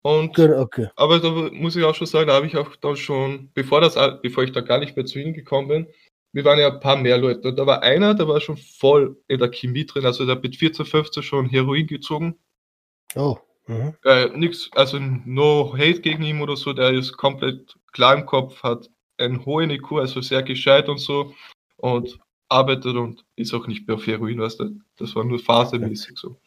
[0.02, 0.88] und, okay.
[0.96, 3.96] Aber da muss ich auch schon sagen, da habe ich auch dann schon, bevor, das,
[4.20, 5.86] bevor ich da gar nicht mehr zu Ihnen gekommen bin,
[6.32, 7.48] wir waren ja ein paar mehr Leute.
[7.48, 10.04] Und da war einer, der war schon voll in der Chemie drin.
[10.04, 12.36] Also der hat mit 14, 15 schon Heroin gezogen.
[13.14, 13.36] Oh.
[13.66, 13.94] Mhm.
[14.04, 16.72] Äh, nix, also no hate gegen ihn oder so.
[16.72, 21.34] Der ist komplett klar im Kopf, hat einen hohen IQ, also sehr gescheit und so.
[21.76, 24.80] Und arbeitet und ist auch nicht mehr auf Heroin, weißt du.
[24.96, 26.40] Das war nur phasemäßig so.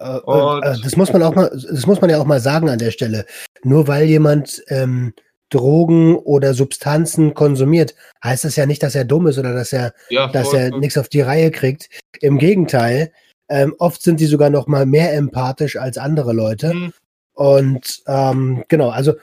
[0.00, 2.78] Äh, äh, das muss man auch mal, das muss man ja auch mal sagen an
[2.78, 3.26] der Stelle.
[3.62, 5.12] Nur weil jemand ähm,
[5.50, 9.94] Drogen oder Substanzen konsumiert, heißt das ja nicht, dass er dumm ist oder dass er,
[10.10, 11.88] ja, dass er nichts auf die Reihe kriegt.
[12.20, 13.12] Im Gegenteil,
[13.48, 16.74] ähm, oft sind die sogar noch mal mehr empathisch als andere Leute.
[16.74, 16.92] Mhm.
[17.32, 19.14] Und ähm, genau, also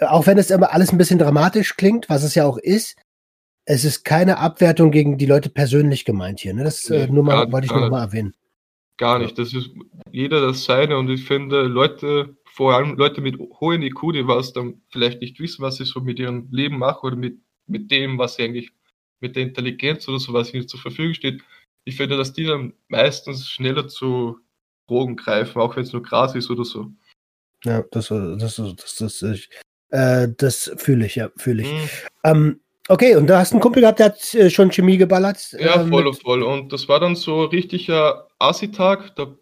[0.00, 2.96] auch wenn es immer alles ein bisschen dramatisch klingt, was es ja auch ist,
[3.64, 6.54] es ist keine Abwertung gegen die Leute persönlich gemeint hier.
[6.54, 6.64] Ne?
[6.64, 8.34] Das äh, nur mal, wollte ich nur mal erwähnen.
[8.98, 9.38] Gar nicht.
[9.38, 9.70] Das ist
[10.10, 14.52] jeder das seine und ich finde, Leute vor allem Leute mit hohen IQ, die was
[14.52, 18.18] dann vielleicht nicht wissen, was sie so mit ihrem Leben machen oder mit, mit dem,
[18.18, 18.72] was sie eigentlich
[19.20, 21.42] mit der Intelligenz oder so, was ihnen zur Verfügung steht.
[21.84, 24.40] Ich finde, dass die dann meistens schneller zu
[24.88, 26.90] Drogen greifen, auch wenn es nur Gras ist oder so.
[27.64, 29.50] Ja, das, das, das, das, das, ich,
[29.90, 31.72] äh, das fühle ich, ja, fühle ich.
[31.72, 31.88] Mhm.
[32.24, 35.56] Ähm, okay, und da hast du einen Kumpel gehabt, der hat äh, schon Chemie geballert?
[35.58, 36.42] Ja, äh, voll, voll.
[36.42, 39.16] Und das war dann so richtiger Assi-Tag.
[39.16, 39.34] Da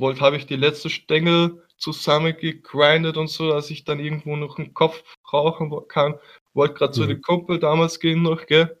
[0.00, 5.02] habe ich die letzte Stängel zusammengegrindet und so, dass ich dann irgendwo noch einen Kopf
[5.32, 6.14] rauchen kann.
[6.54, 6.94] Wollte gerade mhm.
[6.94, 8.78] zu den Kumpel damals gehen noch, gell?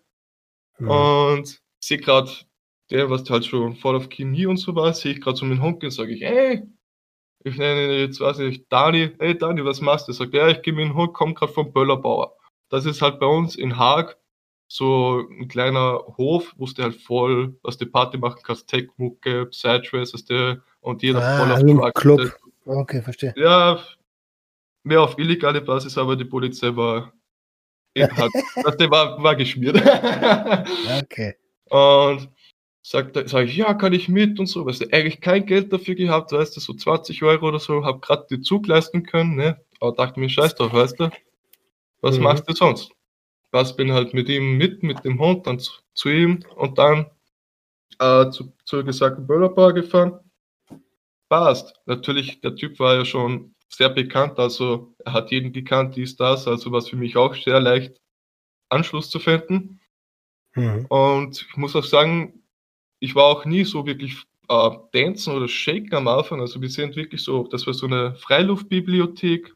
[0.78, 0.90] Mhm.
[0.90, 2.30] Und sehe gerade
[2.90, 5.58] der, was halt schon voll auf Chemie und so war, sehe ich gerade so mit
[5.58, 6.62] dem Hund gehen, sage ich, ey,
[7.44, 10.12] ich nenne ihn jetzt, weiß ich, Dani, hey Dani, was machst du?
[10.12, 12.37] Sagt, ja, ich gehe mit dem Hund, komm gerade vom Böllerbauer.
[12.68, 14.16] Das ist halt bei uns in Haag
[14.68, 20.62] so ein kleiner Hof, wo du halt voll, was die Party machen kannst, Tech-Mucke, Psytrance,
[20.80, 22.36] und jeder ah, voll auf also Club.
[22.66, 23.34] Okay, verstehe.
[23.36, 23.80] Ja,
[24.82, 27.12] mehr auf illegale Basis, aber die Polizei war,
[27.98, 28.30] hat,
[28.80, 29.76] der war, war geschmiert.
[31.02, 31.34] okay.
[31.70, 32.28] Und
[32.82, 35.94] sagt, sag ich, ja, kann ich mit und so, weißt du, eigentlich kein Geld dafür
[35.94, 39.60] gehabt, weißt du, so 20 Euro oder so, hab gerade den Zug leisten können, ne,
[39.80, 41.10] aber dachte mir, scheiß drauf, weißt du,
[42.00, 42.24] was mhm.
[42.24, 42.92] machst du sonst?
[43.50, 47.10] Was bin halt mit ihm mit, mit dem Hund, dann zu, zu ihm und dann
[47.98, 50.20] äh, zu, zur gesagten Böllerbar gefahren
[51.28, 51.74] passt.
[51.86, 56.48] Natürlich, der Typ war ja schon sehr bekannt, also er hat jeden gekannt, dies, das,
[56.48, 58.00] also was für mich auch sehr leicht
[58.70, 59.80] Anschluss zu finden.
[60.54, 60.86] Mhm.
[60.86, 62.42] Und ich muss auch sagen,
[63.00, 66.40] ich war auch nie so wirklich äh, Dancen oder Shaken am Anfang.
[66.40, 69.54] Also wir sind wirklich so, das war so eine Freiluftbibliothek,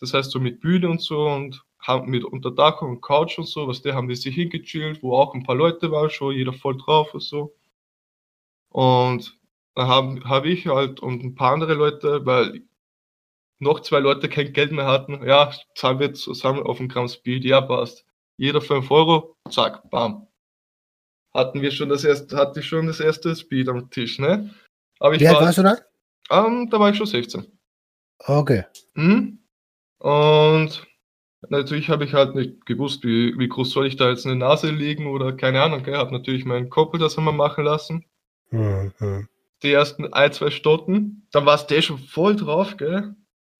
[0.00, 3.68] das heißt so mit Bühne und so und haben mit Unterdachung und Couch und so,
[3.68, 6.76] was der haben wir sich hingechillt, wo auch ein paar Leute waren schon, jeder voll
[6.76, 7.54] drauf und so.
[8.70, 9.38] Und
[9.74, 12.62] dann habe hab ich halt und ein paar andere Leute, weil
[13.58, 17.44] noch zwei Leute kein Geld mehr hatten, ja, zahlen wir zusammen auf ein Gramm Speed,
[17.44, 18.04] ja, passt.
[18.36, 20.26] Jeder 5 Euro, zack, bam.
[21.32, 24.54] Hatten wir schon das erste, hatte ich schon das erste Speed am Tisch, ne?
[24.98, 25.76] Aber ich Wie alt warst du da?
[26.30, 27.46] Ähm, da war ich schon 16.
[28.26, 28.64] Okay.
[28.94, 29.38] Mhm.
[29.98, 30.86] Und
[31.50, 34.70] natürlich habe ich halt nicht gewusst, wie, wie groß soll ich da jetzt eine Nase
[34.70, 35.96] legen oder keine Ahnung, gell?
[35.96, 38.04] Hab natürlich meinen Koppel das einmal machen lassen.
[38.50, 39.28] Mhm
[39.62, 41.26] die ersten ein, zwei Stunden.
[41.32, 43.14] Dann warst du schon voll drauf, gell?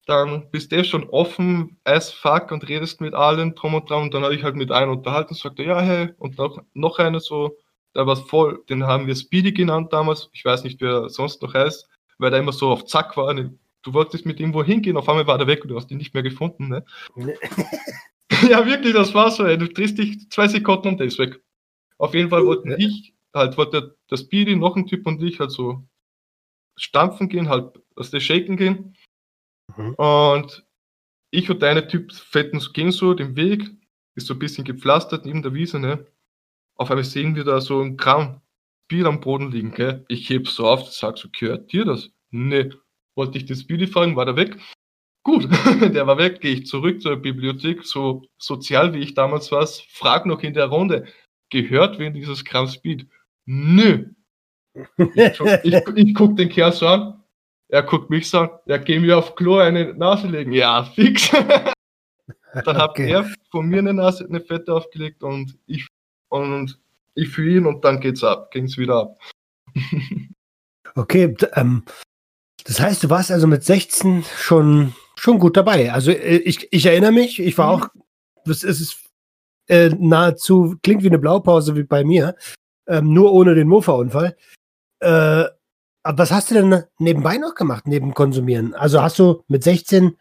[0.05, 4.03] Dann bist du schon offen as fuck und redest mit allen drum und dran.
[4.03, 6.99] Und dann habe ich halt mit einem unterhalten und sagte, ja, hey, und noch, noch
[6.99, 7.57] eine so,
[7.93, 10.29] der war voll, den haben wir Speedy genannt damals.
[10.31, 13.33] Ich weiß nicht, wer sonst noch heißt, weil der immer so auf Zack war.
[13.83, 15.97] Du wolltest mit ihm wohin gehen, auf einmal war der weg und du hast ihn
[15.97, 16.85] nicht mehr gefunden, ne?
[18.49, 19.57] ja, wirklich, das war so, ey.
[19.57, 21.41] Du drehst dich zwei Sekunden und der ist weg.
[21.97, 22.77] Auf jeden Fall wollten ja.
[22.77, 25.87] ich, halt wollte der Speedy, noch ein Typ und ich halt so
[26.75, 28.95] stampfen gehen, halt aus der Shaken gehen.
[29.75, 29.93] Mhm.
[29.95, 30.65] Und
[31.31, 33.63] ich und deine Typ fetten gehen so den Weg,
[34.15, 36.05] ist so ein bisschen gepflastert neben der Wiese, ne?
[36.75, 38.41] Auf einmal sehen wir da so ein Kram
[38.87, 40.05] Bier am Boden liegen, gell?
[40.07, 42.09] Ich heb so auf, sag so, gehört dir das?
[42.31, 42.69] Ne.
[43.17, 44.57] Wollte ich das Bier fragen, war der weg?
[45.23, 45.49] Gut,
[45.93, 50.27] der war weg, gehe ich zurück zur Bibliothek, so sozial wie ich damals war, frag
[50.27, 51.07] noch in der Runde,
[51.49, 53.07] gehört wem dieses Kram Speed?
[53.45, 54.05] Nö.
[54.97, 57.23] Ich, ich, ich guck den Kerl so an,
[57.69, 60.51] er guckt mich so an, ja, geh mir auf Klo eine Nase legen.
[60.51, 61.31] Ja, fix.
[62.53, 63.09] Dann hat okay.
[63.09, 65.87] er von mir eine Nase, eine Fette aufgelegt und ich
[66.29, 66.79] und
[67.15, 69.19] ich für ihn und dann geht's ab, ging's wieder ab.
[70.95, 71.83] okay, ähm,
[72.67, 75.91] das heißt, du warst also mit 16 schon, schon gut dabei.
[75.91, 77.87] Also äh, ich, ich erinnere mich, ich war auch,
[78.45, 79.05] das ist
[79.67, 82.35] äh, nahezu, klingt wie eine Blaupause wie bei mir,
[82.87, 84.35] ähm, nur ohne den Mofa-Unfall.
[84.99, 85.45] Äh,
[86.03, 88.73] was hast du denn nebenbei noch gemacht, neben Konsumieren?
[88.73, 90.17] Also hast du mit 16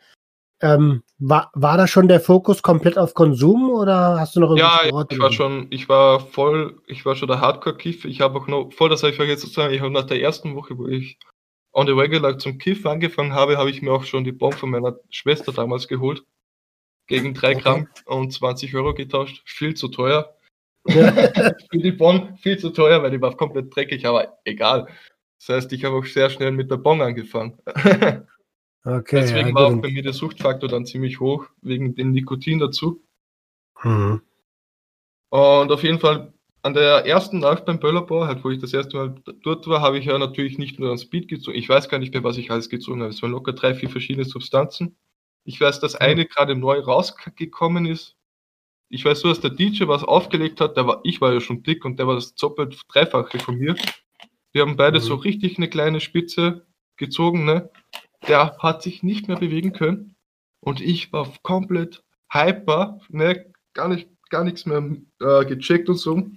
[0.63, 4.85] Ähm, war, war da schon der Fokus komplett auf Konsum oder hast du noch irgendwas
[4.85, 8.07] Ja, ich war schon, ich war voll, ich war schon der Hardcore-Kiff.
[8.07, 10.21] Ich habe auch noch, voll, das habe ich vergessen zu sagen, ich habe nach der
[10.21, 11.19] ersten Woche, wo ich
[11.77, 14.71] on the regular zum Kiff angefangen habe, habe ich mir auch schon die Bombe von
[14.71, 16.25] meiner Schwester damals geholt.
[17.07, 17.61] Gegen 3 okay.
[17.61, 19.43] Gramm und 20 Euro getauscht.
[19.45, 20.35] Viel zu teuer.
[20.89, 21.13] Ja.
[21.71, 24.89] Für die Bon viel zu teuer, weil die war komplett dreckig, aber egal.
[25.39, 27.59] Das heißt, ich habe auch sehr schnell mit der Bon angefangen.
[28.89, 32.61] Okay, Deswegen ja, war auch bei mir der Suchtfaktor dann ziemlich hoch, wegen dem Nikotin
[32.61, 33.03] dazu.
[33.83, 34.23] Mhm.
[35.31, 36.33] Und auf jeden Fall
[36.67, 39.99] an der ersten Nacht beim Böllerbau, halt wo ich das erste Mal dort war, habe
[39.99, 41.57] ich ja natürlich nicht nur an Speed gezogen.
[41.57, 43.11] Ich weiß gar nicht mehr, was ich alles gezogen habe.
[43.11, 44.97] Es waren locker drei, vier verschiedene Substanzen.
[45.45, 48.17] Ich weiß, dass eine gerade neu rausgekommen ist.
[48.89, 51.63] Ich weiß so, dass der DJ was aufgelegt hat, der war, ich war ja schon
[51.63, 53.77] dick und der war das doppelt dreifache von mir.
[54.51, 55.05] Wir haben beide mhm.
[55.05, 57.71] so richtig eine kleine Spitze gezogen, ne?
[58.27, 60.17] der hat sich nicht mehr bewegen können
[60.59, 64.83] und ich war komplett hyper, ne, gar nicht, gar nichts mehr
[65.21, 66.29] äh, gecheckt und so.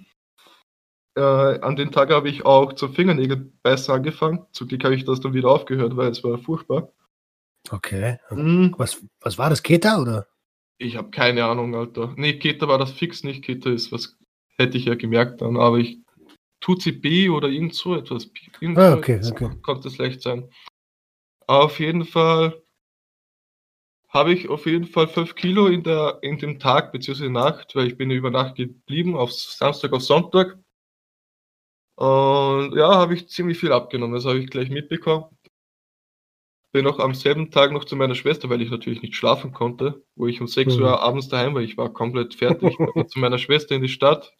[1.16, 4.46] Äh, an den Tag habe ich auch zur Fingernägel besser angefangen.
[4.52, 6.92] Zum Glück habe ich das dann wieder aufgehört, weil es war furchtbar.
[7.70, 8.18] Okay.
[8.30, 8.74] Mhm.
[8.78, 10.26] Was, was war das, Keta oder?
[10.78, 12.14] Ich habe keine Ahnung, Alter.
[12.16, 13.44] Nee, Keta war das fix nicht.
[13.44, 14.16] Keta ist was,
[14.56, 15.98] hätte ich ja gemerkt dann, aber ich
[16.60, 18.30] tut sie B oder irgend so etwas.
[18.60, 19.50] Irgend ah, okay, okay.
[19.62, 20.48] Konnte es leicht sein.
[21.46, 22.62] Auf jeden Fall
[24.08, 27.28] habe ich auf jeden Fall 5 Kilo in, der, in dem Tag bzw.
[27.28, 30.58] Nacht, weil ich bin über Nacht geblieben, auf Samstag auf Sonntag.
[32.00, 35.26] Und ja, habe ich ziemlich viel abgenommen, das habe ich gleich mitbekommen.
[36.72, 40.04] Bin auch am selben Tag noch zu meiner Schwester, weil ich natürlich nicht schlafen konnte,
[40.14, 40.82] wo ich um 6 mhm.
[40.82, 41.62] Uhr abends daheim war.
[41.62, 42.76] Ich war komplett fertig.
[43.08, 44.32] zu meiner Schwester in die Stadt.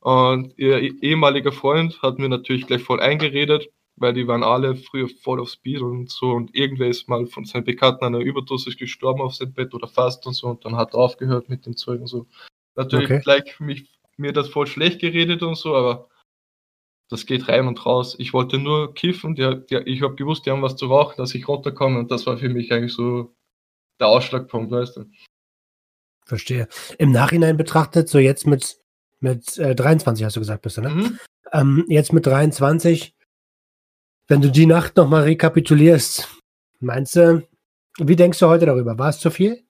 [0.00, 3.68] Und ihr ehemaliger Freund hat mir natürlich gleich voll eingeredet
[4.00, 7.44] weil die waren alle früher voll auf Speed und so und irgendwer ist mal von
[7.44, 10.76] seinen Bekannten an einer Überdosis gestorben auf sein Bett oder fast und so und dann
[10.76, 12.26] hat er aufgehört mit dem Zeug und so.
[12.76, 13.20] Natürlich okay.
[13.22, 16.08] gleich mich, mir das voll schlecht geredet und so, aber
[17.08, 18.16] das geht rein und raus.
[18.18, 21.34] Ich wollte nur kiffen, die, die, ich habe gewusst, die haben was zu rauchen, dass
[21.34, 23.34] ich runterkomme und das war für mich eigentlich so
[23.98, 25.04] der Ausschlagpunkt, weißt du.
[26.26, 26.68] Verstehe.
[26.98, 28.78] Im Nachhinein betrachtet, so jetzt mit,
[29.20, 30.90] mit äh, 23 hast du gesagt, bist du, ne?
[30.90, 31.18] Mhm.
[31.52, 33.16] Ähm, jetzt mit 23,
[34.28, 36.28] wenn du die Nacht nochmal rekapitulierst,
[36.80, 37.48] meinst du,
[37.98, 38.98] wie denkst du heute darüber?
[38.98, 39.64] War es zu viel?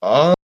[0.00, 0.34] Ah,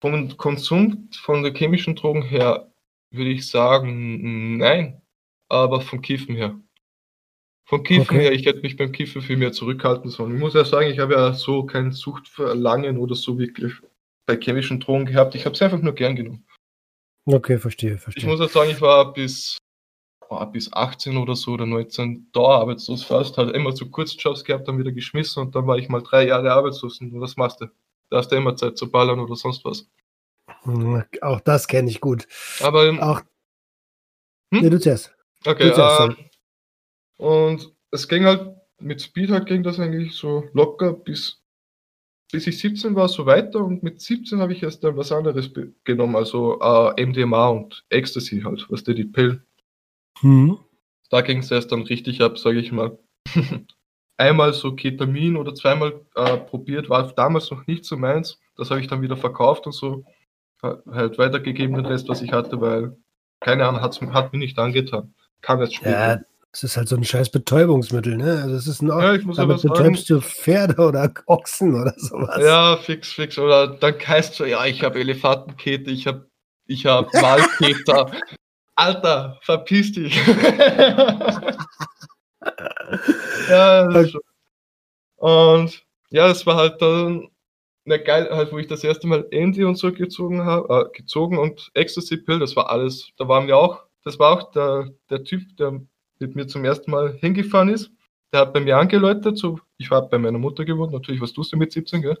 [0.00, 2.69] vom Konsum von der chemischen Drogen her
[3.10, 5.02] würde ich sagen, nein.
[5.48, 6.58] Aber vom Kiffen her.
[7.64, 8.20] Vom Kiffen okay.
[8.20, 10.34] her, ich hätte mich beim Kiffen viel mehr zurückhalten sollen.
[10.34, 13.74] Ich muss ja sagen, ich habe ja so kein Suchtverlangen oder so wirklich
[14.26, 15.34] bei chemischen Drogen gehabt.
[15.34, 16.44] Ich habe es einfach nur gern genommen.
[17.26, 18.22] Okay, verstehe, verstehe.
[18.22, 19.58] Ich muss ja sagen, ich war bis
[20.30, 24.68] war bis 18 oder so oder 19 da arbeitslos fast, hat immer so Kurzjobs gehabt,
[24.68, 27.66] dann wieder geschmissen und dann war ich mal drei Jahre arbeitslos und was machst du?
[28.10, 29.88] Da hast du immer Zeit zu ballern oder sonst was.
[30.62, 32.26] Hm, auch das kenne ich gut.
[32.60, 33.20] Aber ähm, auch.
[34.52, 34.62] Hm?
[34.62, 35.14] Nee, du zuerst.
[35.44, 36.30] Okay, du zuerst, äh,
[37.20, 41.42] und es ging halt, mit Speed halt ging das eigentlich so locker bis,
[42.32, 45.50] bis ich 17 war, so weiter und mit 17 habe ich erst dann was anderes
[45.84, 49.44] genommen, also äh, MDMA und Ecstasy halt, was die, die Pillen.
[50.22, 50.58] Mhm.
[51.10, 52.98] Da ging es erst dann richtig ab, sage ich mal.
[54.16, 58.40] Einmal so Ketamin oder zweimal äh, probiert, war damals noch nicht so meins.
[58.56, 60.04] Das habe ich dann wieder verkauft und so.
[60.62, 62.96] Halt weitergegeben den Rest, was ich hatte, weil
[63.40, 65.14] keine Ahnung, hat's, hat mir nicht angetan.
[65.40, 65.90] Kam jetzt später.
[65.90, 66.20] Ja,
[66.52, 68.42] das ist halt so ein scheiß Betäubungsmittel, ne?
[68.42, 71.94] Also es ist noch, ja, ich muss damit betäubst sagen, du Pferde oder Ochsen oder
[71.96, 72.42] sowas.
[72.42, 73.38] Ja, fix, fix.
[73.38, 76.28] Oder dann heißt so, ja, ich habe Elefantenkete, ich habe
[76.66, 78.10] ich hab Wahlketer.
[78.74, 80.16] Alter, verpiss dich.
[83.48, 84.12] ja, okay.
[85.16, 87.28] Und ja, es war halt dann
[87.84, 91.38] eine geil, halt, wo ich das erste Mal Andy und so gezogen habe, äh, gezogen
[91.38, 95.24] und Ecstasy Pill, das war alles, da waren wir auch, das war auch der, der
[95.24, 95.80] Typ, der
[96.18, 97.90] mit mir zum ersten Mal hingefahren ist.
[98.32, 101.52] Der hat bei mir angeläutet, so, ich war bei meiner Mutter gewohnt, natürlich, was tust
[101.52, 102.18] du mit 17, gell?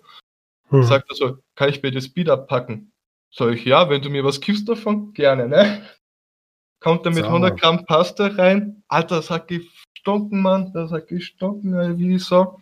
[0.68, 0.82] Hm.
[0.82, 2.92] Sagt er so, kann ich mir das Speed abpacken?
[3.32, 5.82] Sag ich, ja, wenn du mir was kiffst davon, gerne, ne?
[6.80, 7.28] kommt er mit so.
[7.28, 8.82] 100 Gramm Pasta rein.
[8.88, 10.72] Alter, das hat gestunken, Mann.
[10.72, 12.58] Das hat gestunken, wie so.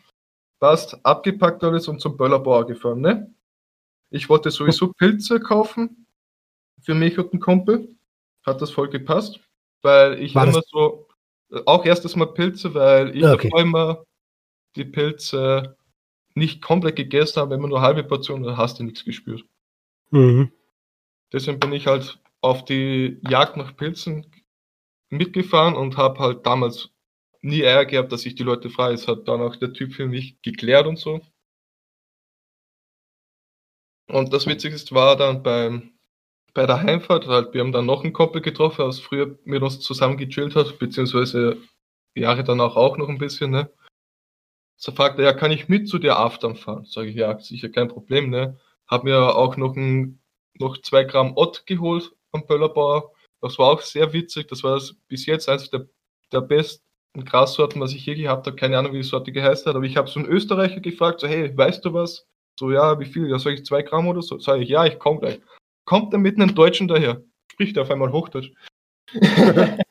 [0.60, 3.34] Passt, abgepackt alles und zum Böllerbauer gefahren, ne?
[4.10, 6.06] Ich wollte sowieso Pilze kaufen
[6.80, 7.94] für mich und den Kumpel.
[8.44, 9.40] Hat das voll gepasst,
[9.82, 11.06] weil ich War immer so,
[11.66, 13.50] auch erstes Mal Pilze, weil ich okay.
[13.56, 14.04] immer
[14.76, 15.76] die Pilze
[16.34, 19.44] nicht komplett gegessen habe, immer nur halbe Portion, da hast du nichts gespürt.
[20.10, 20.50] Mhm.
[21.32, 24.26] Deswegen bin ich halt auf die Jagd nach Pilzen
[25.10, 26.90] mitgefahren und habe halt damals
[27.40, 28.94] nie Eier gehabt, dass ich die Leute frage.
[28.94, 31.20] Es hat dann auch der Typ für mich geklärt und so.
[34.08, 35.92] Und das Witzigste war dann beim,
[36.54, 39.80] bei der Heimfahrt, halt, wir haben dann noch einen Koppel getroffen, aus früher mit uns
[39.80, 41.58] zusammen gechillt hat, beziehungsweise
[42.14, 43.70] Jahre danach auch noch ein bisschen, ne?
[44.76, 46.84] So fragt er, ja, kann ich mit zu dir Aftern fahren?
[46.84, 48.58] Sage ich, ja, sicher kein Problem, ne?
[48.86, 50.20] Hab mir auch noch ein,
[50.54, 53.12] noch zwei Gramm Ott geholt am Böllerbauer.
[53.40, 54.48] Das war auch sehr witzig.
[54.48, 55.88] Das war bis jetzt eines der,
[56.32, 58.56] der besten Grassorten, was ich je gehabt habe.
[58.56, 61.26] Keine Ahnung, wie die Sorte geheißen hat, aber ich habe so einen Österreicher gefragt, so,
[61.26, 62.26] hey, weißt du was?
[62.58, 63.28] So, ja, wie viel?
[63.28, 64.38] Ja, soll ich zwei Gramm oder so?
[64.38, 65.40] Sag ich, ja, ich komme gleich.
[65.84, 67.22] Kommt er mitten einem Deutschen daher?
[67.52, 68.52] Spricht er auf einmal Hochdeutsch.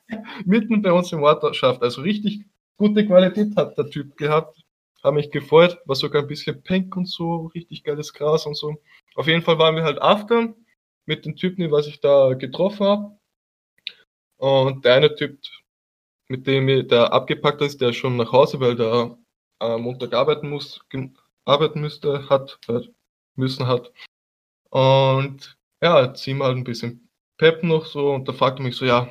[0.44, 1.82] mitten bei uns im Ortschaft.
[1.82, 2.44] Also richtig
[2.76, 4.58] gute Qualität hat der Typ gehabt.
[5.02, 8.76] Habe mich gefreut, war sogar ein bisschen pink und so, richtig geiles Gras und so.
[9.14, 10.54] Auf jeden Fall waren wir halt aftern
[11.06, 13.18] mit den Typen, was ich da getroffen habe.
[14.38, 15.38] Und der eine Typ,
[16.28, 19.16] mit dem der abgepackt ist, der schon nach Hause, weil der
[19.58, 20.80] am Montag arbeiten muss,
[21.44, 22.80] arbeiten müsste, hat, äh,
[23.34, 23.92] müssen hat.
[24.70, 29.08] Und ja, zieh mal ein bisschen Pep noch so und da fragte mich so, ja,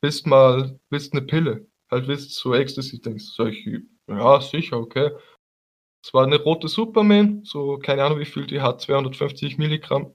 [0.00, 1.66] willst mal, willst eine Pille?
[1.90, 3.34] Halt willst so Ecstasy-Dings?
[3.36, 5.10] Sag ich, ja, sicher, okay.
[6.02, 10.14] Es war eine rote Superman, so keine Ahnung wie viel die hat, 250 Milligramm.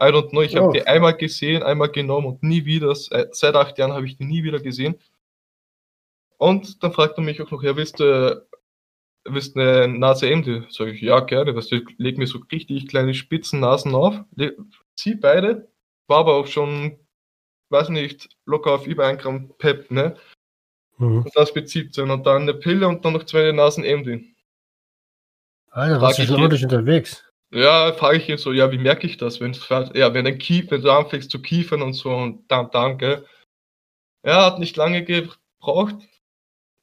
[0.00, 0.62] I don't know, ich oh.
[0.62, 4.24] habe die einmal gesehen, einmal genommen und nie wieder, seit acht Jahren habe ich die
[4.24, 4.96] nie wieder gesehen.
[6.40, 8.46] Und dann fragt er mich auch noch, ja, willst du,
[9.24, 10.64] willst du eine Nase MD?
[10.70, 14.14] Sag ich, ja, gerne, weißt du, leg mir so richtig kleine spitzen Nasen auf,
[14.96, 15.68] zieh beide,
[16.06, 16.98] war aber auch schon,
[17.68, 20.16] weiß nicht, locker auf über ein Gramm Pep, ne?
[20.96, 21.24] Mhm.
[21.24, 22.02] Und das bezieht sich.
[22.02, 24.24] Und dann eine Pille und dann noch zwei Nasen MD.
[25.68, 27.22] Alter, was ist ordentlich unterwegs?
[27.52, 29.52] Ja, frage ich ihn so, ja, wie merke ich das, wenn
[29.94, 33.26] ja, wenn, ein Kief, wenn du anfängst zu kiefern und so und dann, danke.
[34.24, 35.96] Ja, hat nicht lange gebraucht.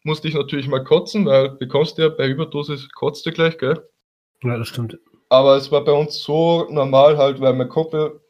[0.08, 3.90] Musste ich natürlich mal kotzen, weil bekommst du ja bei Überdosis kotzt du gleich, gell?
[4.42, 4.98] Ja, das stimmt.
[5.28, 8.22] Aber es war bei uns so normal halt, weil mein Kumpel,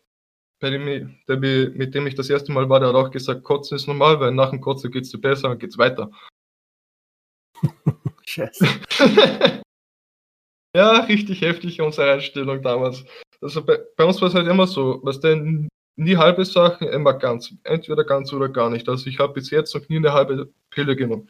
[0.63, 3.85] dem, der, mit dem ich das erste Mal war, der hat auch gesagt, Kotzen ist
[3.85, 6.09] normal, weil nach dem Kotzen geht's dir besser und geht's weiter.
[8.25, 8.65] Scheiße.
[10.75, 13.03] Ja, richtig heftig unsere Einstellung damals.
[13.41, 17.13] Also bei, bei uns war es halt immer so, was denn nie halbe Sachen, immer
[17.13, 17.51] ganz.
[17.63, 18.87] Entweder ganz oder gar nicht.
[18.87, 21.27] Also ich habe bis jetzt noch nie eine halbe Pille genommen.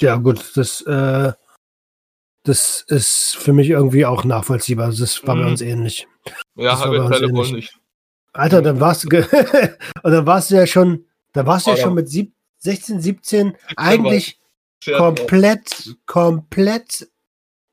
[0.00, 1.32] Ja, gut, das, äh,
[2.42, 4.92] das ist für mich irgendwie auch nachvollziehbar.
[4.92, 5.42] Das war mhm.
[5.42, 6.06] bei uns ähnlich.
[6.56, 7.78] Ja, habe ich leider wohl nicht.
[8.32, 9.16] Alter, dann warst du
[10.02, 13.56] und dann warst du ja schon, da warst du ja schon mit sieb, 16, 17
[13.76, 14.40] eigentlich
[14.96, 17.08] komplett, komplett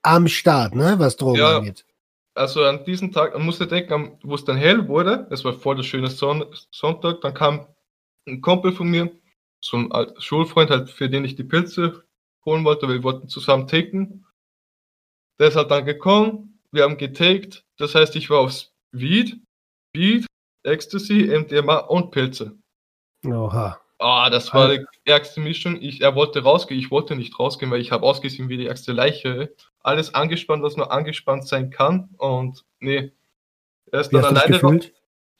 [0.03, 1.85] am Start, ne, was Drogen ja, angeht.
[2.33, 5.75] Also an diesem Tag, man musste denken, wo es dann hell wurde, es war voll
[5.75, 7.67] der schöne Son Sonntag, dann kam
[8.27, 9.11] ein Kumpel von mir,
[9.61, 12.03] so ein Schulfreund, halt, für den ich die Pilze
[12.45, 14.25] holen wollte, weil wir wollten zusammen taken.
[15.39, 19.39] Der ist halt dann gekommen, wir haben getaked, das heißt, ich war aufs Weed,
[19.93, 20.25] Weed,
[20.63, 22.57] Ecstasy, MDMA und Pilze.
[23.25, 23.79] Oha.
[23.99, 25.79] Ah, das war die ärgste Mischung.
[25.79, 28.93] Ich, er wollte rausgehen, ich wollte nicht rausgehen, weil ich habe ausgesehen wie die ärgste
[28.93, 29.53] Leiche.
[29.81, 32.09] Alles angespannt, was nur angespannt sein kann.
[32.17, 33.11] Und nee,
[33.91, 34.89] er ist dann alleine raus.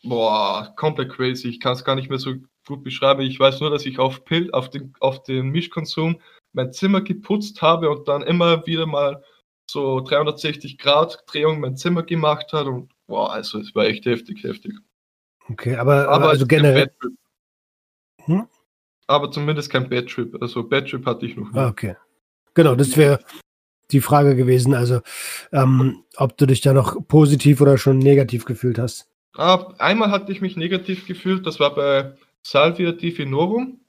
[0.04, 1.48] Boah, komplett crazy.
[1.48, 2.36] Ich kann es gar nicht mehr so
[2.68, 3.22] gut beschreiben.
[3.22, 6.22] Ich weiß nur, dass ich auf Pill, auf den, auf den Mischkonsum
[6.54, 9.24] mein Zimmer geputzt habe und dann immer wieder mal
[9.70, 14.44] so 360 Grad Drehung mein Zimmer gemacht hat und boah, also es war echt heftig,
[14.44, 14.74] heftig.
[15.50, 16.92] Okay, aber, aber also generell.
[18.26, 18.48] Hm?
[19.08, 20.36] Aber zumindest kein Bad Trip.
[20.42, 21.58] Also Bad Trip hatte ich noch nicht.
[21.58, 21.96] Ah, okay.
[22.54, 23.20] Genau, das wäre
[23.92, 24.74] die Frage gewesen.
[24.74, 25.02] Also,
[25.52, 29.10] ähm, ob du dich da noch positiv oder schon negativ gefühlt hast.
[29.34, 31.46] Ah, einmal hatte ich mich negativ gefühlt.
[31.46, 33.80] Das war bei Salvia Divinorum.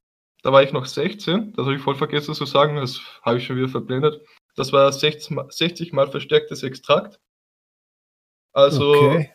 [0.43, 1.53] Da war ich noch 16.
[1.55, 2.77] Das habe ich voll vergessen zu sagen.
[2.77, 4.21] Das habe ich schon wieder verblendet.
[4.57, 7.21] Das war 60 mal, 60 mal verstärktes Extrakt.
[8.53, 9.31] Also okay.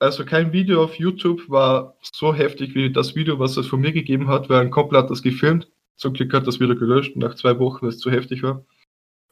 [0.00, 3.92] Also kein Video auf YouTube war so heftig wie das Video, was es von mir
[3.92, 5.70] gegeben hat, weil ein Kumpel hat das gefilmt.
[5.96, 8.64] Zum Glück hat das wieder gelöscht nach zwei Wochen, weil es zu heftig war.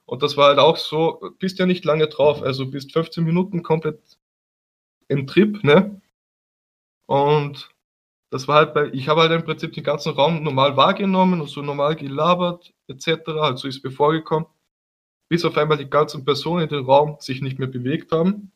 [0.04, 3.62] Und das war halt auch so, bist ja nicht lange drauf, also bist 15 Minuten
[3.62, 4.18] komplett
[5.08, 6.02] im Trip, ne?
[7.06, 7.70] Und
[8.30, 11.48] das war halt bei, ich habe halt im Prinzip den ganzen Raum normal wahrgenommen und
[11.48, 13.28] so normal gelabert, etc.
[13.40, 14.46] Also ist mir vorgekommen,
[15.28, 18.52] bis auf einmal die ganzen Personen in den Raum sich nicht mehr bewegt haben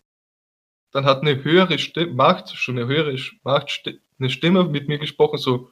[0.93, 5.39] dann hat eine höhere Stimme, Macht, schon eine höhere Macht, eine Stimme mit mir gesprochen,
[5.39, 5.71] so,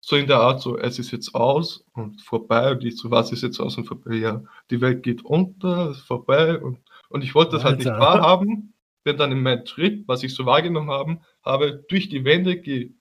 [0.00, 3.32] so in der Art, so, es ist jetzt aus und vorbei, und ich so, was
[3.32, 6.78] ist jetzt aus und vorbei, ja, die Welt geht unter, ist vorbei, und,
[7.08, 7.76] und ich wollte das Alter.
[7.76, 12.08] halt nicht wahrhaben, bin dann in meinem Trip, was ich so wahrgenommen haben, habe durch
[12.08, 12.92] die Wände ge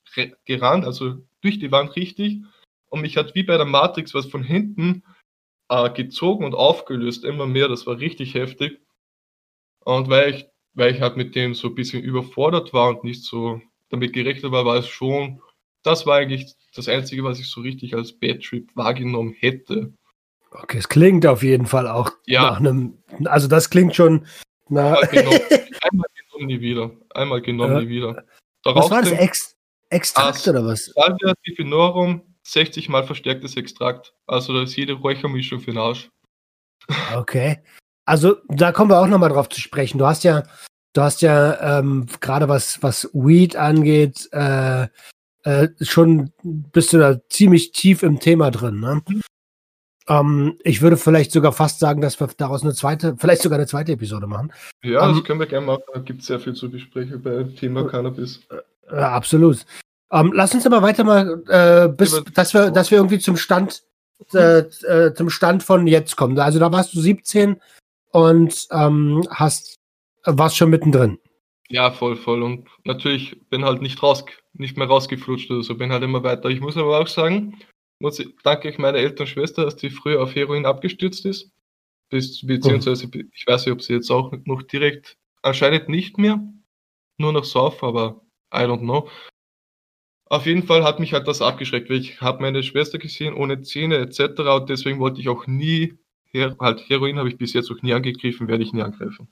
[0.46, 2.42] gerannt, also durch die Wand richtig,
[2.90, 5.04] und mich hat wie bei der Matrix was von hinten
[5.70, 7.68] äh, gezogen und aufgelöst, immer mehr.
[7.68, 8.82] Das war richtig heftig.
[9.84, 13.24] Und weil ich, weil ich halt mit dem so ein bisschen überfordert war und nicht
[13.24, 15.42] so damit gerechnet war, war es schon,
[15.84, 19.94] das war eigentlich das Einzige, was ich so richtig als Bad Trip wahrgenommen hätte.
[20.52, 22.44] Okay, es klingt auf jeden Fall auch ja.
[22.44, 24.26] nach einem, also das klingt schon.
[24.70, 25.40] Einmal genommen,
[25.82, 26.08] einmal
[26.38, 26.92] genommen nie wieder.
[27.14, 27.82] Einmal genommen ja.
[27.82, 28.26] nie wieder.
[28.64, 29.12] Daraus was war das?
[29.12, 29.56] Ex
[29.90, 30.86] Extrakt oder was?
[30.86, 34.14] Salvia Divinorum, 60 mal verstärktes Extrakt.
[34.26, 36.10] Also da ist jede Räuchermischung für den Arsch.
[37.16, 37.60] Okay.
[38.06, 39.98] Also da kommen wir auch nochmal drauf zu sprechen.
[39.98, 40.44] Du hast ja,
[40.94, 44.88] du hast ja ähm, gerade was, was Weed angeht, äh,
[45.44, 48.80] äh, schon bist du da ziemlich tief im Thema drin.
[48.80, 49.02] Ne?
[50.08, 53.68] Ähm, ich würde vielleicht sogar fast sagen, dass wir daraus eine zweite, vielleicht sogar eine
[53.68, 54.54] zweite Episode machen.
[54.84, 55.84] Ja, ähm, das können wir gerne machen.
[55.94, 58.40] Da gibt es sehr viel zu besprechen beim Thema äh, Cannabis.
[58.90, 59.66] Ja, absolut.
[60.12, 63.84] Ähm, lass uns aber weiter mal, äh, bis, dass wir, dass wir irgendwie zum Stand,
[64.34, 66.40] äh, äh, zum Stand von jetzt kommen.
[66.40, 67.60] Also da warst du 17
[68.12, 69.76] und ähm, hast,
[70.24, 71.20] warst schon mittendrin.
[71.70, 72.44] Ja, voll, voll.
[72.44, 76.50] Und natürlich bin halt nicht raus, nicht mehr rausgeflutscht oder so, bin halt immer weiter.
[76.50, 77.60] Ich muss aber auch sagen,
[78.00, 81.52] muss ich, danke ich meiner älteren Schwester, dass die früher auf Heroin abgestürzt ist.
[82.10, 86.42] Beziehungsweise, ich weiß nicht, ob sie jetzt auch noch direkt, anscheinend nicht mehr,
[87.18, 88.22] nur noch sauf, aber
[88.54, 89.10] I don't know.
[90.30, 93.62] Auf jeden Fall hat mich halt das abgeschreckt, weil ich habe meine Schwester gesehen ohne
[93.62, 94.40] Zähne etc.
[94.40, 95.98] und deswegen wollte ich auch nie,
[96.34, 99.28] halt Heroin habe ich bis jetzt auch nie angegriffen, werde ich nie angreifen.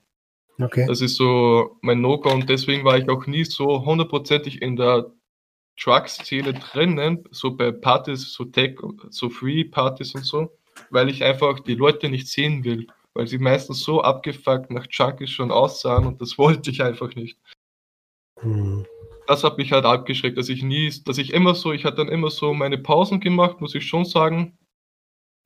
[0.57, 0.86] Okay.
[0.88, 5.11] Das ist so mein No-Go und deswegen war ich auch nie so hundertprozentig in der
[5.78, 8.78] Truck-Szene drinnen, so bei Partys, so Tech,
[9.09, 10.57] so Free-Partys und so,
[10.89, 15.30] weil ich einfach die Leute nicht sehen will, weil sie meistens so abgefuckt nach Junkies
[15.30, 17.38] schon aussahen und das wollte ich einfach nicht.
[18.39, 18.86] Hm.
[19.28, 22.09] Das hat mich halt abgeschreckt, dass ich nie, dass ich immer so, ich hatte dann
[22.09, 24.57] immer so meine Pausen gemacht, muss ich schon sagen,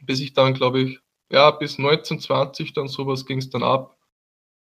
[0.04, 1.00] bis ich dann, glaube ich,
[1.32, 3.98] ja, bis 1920 dann sowas ging es dann ab,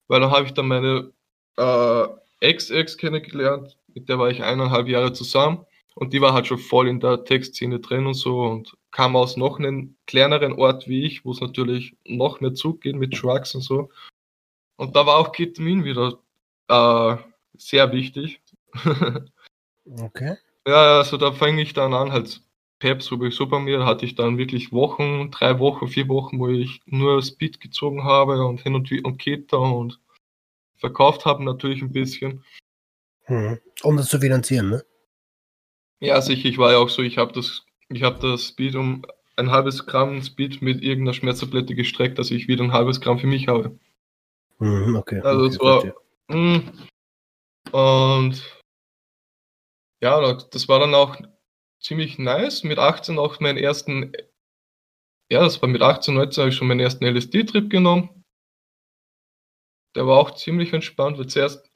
[0.07, 1.12] weil dann habe ich dann meine
[1.57, 2.07] äh,
[2.40, 5.66] Ex-Ex kennengelernt, mit der war ich eineinhalb Jahre zusammen
[5.96, 9.38] und die war halt schon voll in der Textszene drin und so und kam aus
[9.38, 13.54] noch einem kleineren Ort wie ich, wo es natürlich noch mehr Zug geht mit Trucks
[13.56, 13.90] und so.
[14.78, 16.20] Und da war auch Ketamin wieder
[16.70, 17.18] äh,
[17.58, 18.42] sehr wichtig.
[20.02, 20.38] okay.
[20.66, 22.42] Ja, also da fange ich dann an, halt
[22.80, 26.82] Pep sowieso bei mir, hatte ich dann wirklich Wochen, drei Wochen, vier Wochen, wo ich
[26.86, 30.00] nur Speed gezogen habe und hin und, und Keter und
[30.80, 32.44] verkauft habe natürlich ein bisschen.
[33.26, 33.60] Hm.
[33.84, 34.84] Um das zu finanzieren, ne?
[36.00, 36.48] Ja, sicher.
[36.48, 39.06] Ich war ja auch so, ich habe das, ich habe das Speed um
[39.36, 43.28] ein halbes Gramm Speed mit irgendeiner Schmerztablette gestreckt, dass ich wieder ein halbes Gramm für
[43.28, 43.78] mich habe.
[44.60, 45.22] Mhm, okay.
[45.22, 45.94] Also okay,
[46.28, 46.36] war.
[46.36, 46.72] Mh, hm.
[47.72, 48.62] und
[50.02, 51.18] ja, das war dann auch
[51.80, 52.64] ziemlich nice.
[52.64, 54.14] Mit 18 auch meinen ersten,
[55.30, 58.18] ja, das war mit 18, 19 habe ich schon meinen ersten LSD-Trip genommen.
[59.96, 61.70] Der war auch ziemlich entspannt, weil zuerst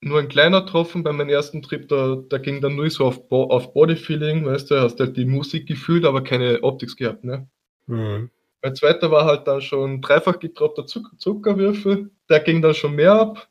[0.00, 3.28] nur ein kleiner Tropfen bei meinem ersten Trip, da, da ging dann nur so auf,
[3.28, 7.48] Bo auf Bodyfeeling, weißt du, hast halt die Musik gefühlt, aber keine Optik gehabt, ne?
[7.86, 8.30] Mhm.
[8.62, 13.12] Mein zweiter war halt dann schon dreifach getropfter Zucker Zuckerwürfel, der ging dann schon mehr
[13.12, 13.48] ab.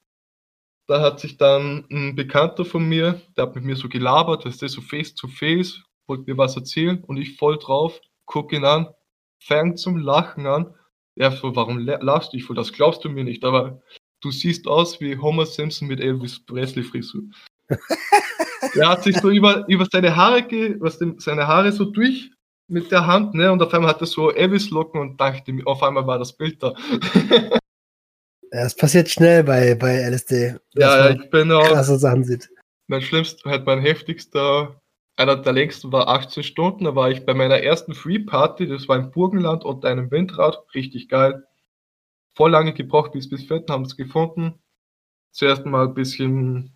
[0.87, 4.61] Da hat sich dann ein Bekannter von mir, der hat mit mir so gelabert, das
[4.61, 8.63] ist so face to face, wollte mir was erzählen und ich voll drauf, guck ihn
[8.63, 8.87] an,
[9.39, 10.73] fängt zum Lachen an.
[11.15, 12.37] Er so, warum lachst du?
[12.37, 13.81] Ich voll, das glaubst du mir nicht, aber
[14.21, 17.23] du siehst aus wie Homer Simpson mit Elvis Presley Frisur.
[18.75, 22.31] er hat sich so über, über seine Haare, was dem, seine Haare so durch
[22.69, 25.83] mit der Hand, ne, und auf einmal hat er so Elvis Locken und dachte auf
[25.83, 26.73] einmal war das Bild da.
[28.51, 30.57] ja, es passiert schnell bei, bei LSD.
[30.73, 31.65] Ja, ja, ich bin auch.
[31.65, 32.49] Krasse Sachen sieht.
[32.87, 34.81] Mein schlimmster, halt mein heftigster,
[35.15, 36.85] einer der längsten war 18 Stunden.
[36.85, 40.59] Da war ich bei meiner ersten Free Party, das war im Burgenland unter einem Windrad,
[40.73, 41.47] richtig geil
[42.37, 44.53] voll lange gebraucht, bis bis Fetten haben es gefunden.
[45.31, 46.71] Zuerst mal ein bisschen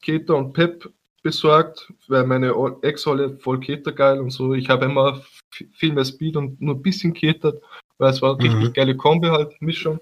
[0.00, 0.90] Keter und Pep
[1.22, 4.54] besorgt, weil meine Ex-Rolle voll Keter geil und so.
[4.54, 5.22] Ich habe immer
[5.72, 7.62] viel mehr Speed und nur ein bisschen ketert,
[7.98, 8.56] weil es war eine mhm.
[8.56, 10.00] richtig geile Kombi halt, Mischung.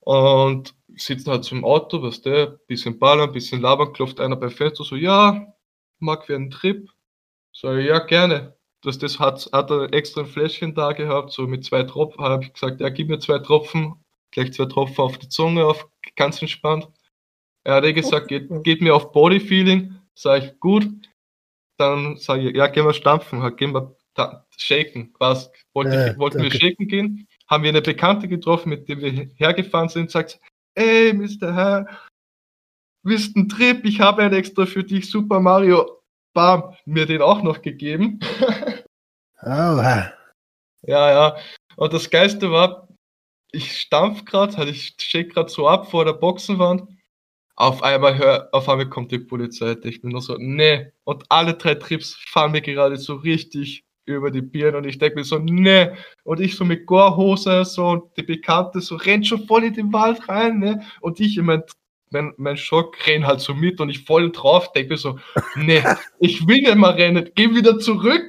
[0.00, 4.84] Und sitzen halt zum Auto, was der, bisschen ballern, bisschen labern, klopft einer beim Fenster
[4.84, 5.54] so, ja,
[5.98, 6.88] mag wir einen Trip?
[7.52, 8.55] Ich, ja, gerne
[8.86, 12.44] dass das hat, hat er extra ein Fläschchen da gehabt, so mit zwei Tropfen, habe
[12.44, 13.96] ich gesagt, ja, gib mir zwei Tropfen,
[14.30, 16.88] gleich zwei Tropfen auf die Zunge, auf, ganz entspannt.
[17.64, 20.86] Er hat eh gesagt, geht, geht mir auf Bodyfeeling, sage ich, gut.
[21.78, 25.12] Dann sage ich, ja, gehen wir stampfen, halt, gehen wir da, shaken.
[25.18, 27.26] Was, wollte ich, wollten wir shaken gehen?
[27.48, 30.38] Haben wir eine Bekannte getroffen, mit der wir hergefahren sind, sagt,
[30.74, 31.52] ey, Mr.
[31.52, 31.86] Herr,
[33.02, 33.84] willst einen Trip?
[33.84, 35.96] Ich habe einen extra für dich, Super Mario
[36.36, 38.20] bam, mir den auch noch gegeben.
[39.42, 40.12] Oha.
[40.82, 41.36] Ja, ja.
[41.76, 42.88] Und das Geiste war,
[43.52, 46.88] ich stampf gerade, halt ich stehe gerade so ab vor der Boxenwand.
[47.56, 49.76] Auf einmal hör, auf einmal kommt die Polizei.
[49.84, 50.92] Ich bin nur so, nee.
[51.04, 55.16] Und alle drei Trips fahren mir gerade so richtig über die Birne und ich denke
[55.16, 55.90] mir so, nee.
[56.24, 59.92] Und ich so mit Gorhose so und die Bekannte so rennt schon voll in den
[59.92, 60.82] Wald rein, ne?
[61.00, 61.62] Und ich in mein,
[62.10, 65.18] mein, mein Schock renn halt so mit und ich voll drauf, denke mir so,
[65.56, 65.82] nee,
[66.20, 68.28] ich will nicht mal rennen, geh wieder zurück.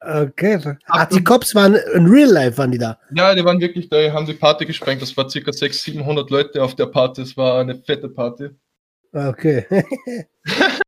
[0.00, 0.76] Okay.
[0.86, 2.98] Ach, die Cops waren in Real Life, waren die da?
[3.14, 5.02] Ja, die waren wirklich da, haben die Party gesprengt.
[5.02, 7.22] Das war circa 600, 700 Leute auf der Party.
[7.22, 8.48] Es war eine fette Party.
[9.12, 9.66] Okay.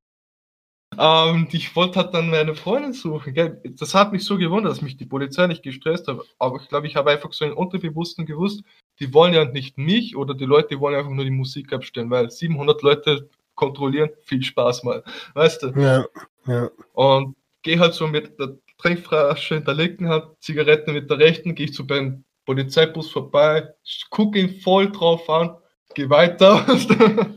[0.99, 3.35] ähm, ich wollte halt dann meine Freundin suchen.
[3.35, 3.61] Gell?
[3.79, 6.19] Das hat mich so gewundert, dass mich die Polizei nicht gestresst hat.
[6.39, 8.63] Aber ich glaube, ich habe einfach so im Unterbewussten gewusst,
[8.99, 12.09] die wollen ja nicht mich oder die Leute, die wollen einfach nur die Musik abstellen,
[12.09, 15.05] weil 700 Leute kontrollieren, viel Spaß mal.
[15.35, 15.69] Weißt du?
[15.79, 16.07] Ja,
[16.47, 16.71] ja.
[16.95, 21.55] Und gehe halt so mit der Trinkflasche in der linken Hand, Zigaretten mit der rechten,
[21.55, 23.69] gehe ich zu beim Polizeibus vorbei,
[24.11, 25.57] gucke ihn voll drauf an,
[25.95, 26.67] gehe weiter.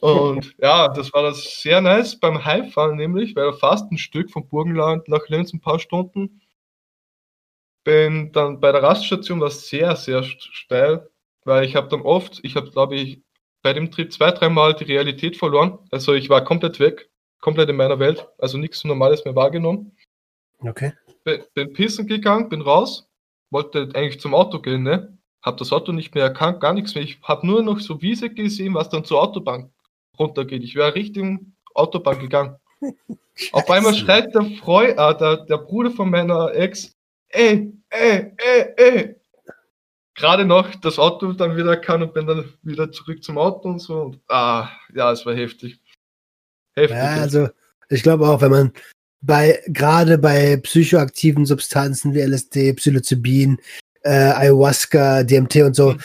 [0.00, 4.48] und ja, das war das sehr nice beim Heimfahren nämlich, weil fast ein Stück vom
[4.48, 6.40] Burgenland nach Linz ein paar Stunden.
[7.84, 11.08] Bin dann bei der Raststation war sehr, sehr steil,
[11.44, 13.22] weil ich habe dann oft, ich habe glaube ich
[13.62, 15.78] bei dem Trip zwei, dreimal die Realität verloren.
[15.90, 17.10] Also ich war komplett weg,
[17.40, 19.96] komplett in meiner Welt, also nichts Normales mehr wahrgenommen.
[20.60, 20.92] Okay.
[21.24, 23.08] Bin, bin pissen gegangen, bin raus,
[23.50, 25.16] wollte eigentlich zum Auto gehen, ne?
[25.42, 27.04] Hab das Auto nicht mehr erkannt, gar nichts mehr.
[27.04, 29.70] Ich hab nur noch so Wiese gesehen, was dann zur Autobahn
[30.18, 30.64] runtergeht.
[30.64, 32.56] Ich wäre Richtung Autobahn gegangen.
[33.52, 36.96] Auf einmal schreit der Freund, äh, der, der Bruder von meiner Ex,
[37.28, 39.16] ey, ey, ey, ey.
[40.14, 43.78] Gerade noch das Auto dann wieder kann und bin dann wieder zurück zum Auto und
[43.78, 44.02] so.
[44.02, 45.78] Und, ah, ja, es war heftig.
[46.74, 46.96] Heftig.
[46.96, 47.48] Ja, also
[47.88, 48.72] ich glaube auch, wenn man
[49.20, 53.58] bei gerade bei psychoaktiven Substanzen wie LSD, Psilocybin,
[54.02, 55.92] äh, Ayahuasca, DMT und so.
[55.92, 56.00] Mhm.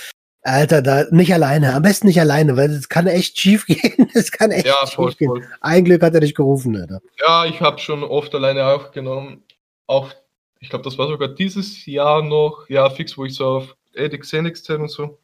[0.45, 4.09] Alter, da nicht alleine, am besten nicht alleine, weil es kann echt schief gehen.
[4.13, 5.45] Es kann echt ja, schief voll, gehen.
[5.61, 7.01] Ein Glück hat er dich gerufen, Alter.
[7.19, 9.43] Ja, ich habe schon oft alleine aufgenommen.
[9.87, 10.11] Auch,
[10.59, 14.27] ich glaube, das war sogar dieses Jahr noch, ja, fix, wo ich so auf Edix
[14.27, 15.19] Xenix und so.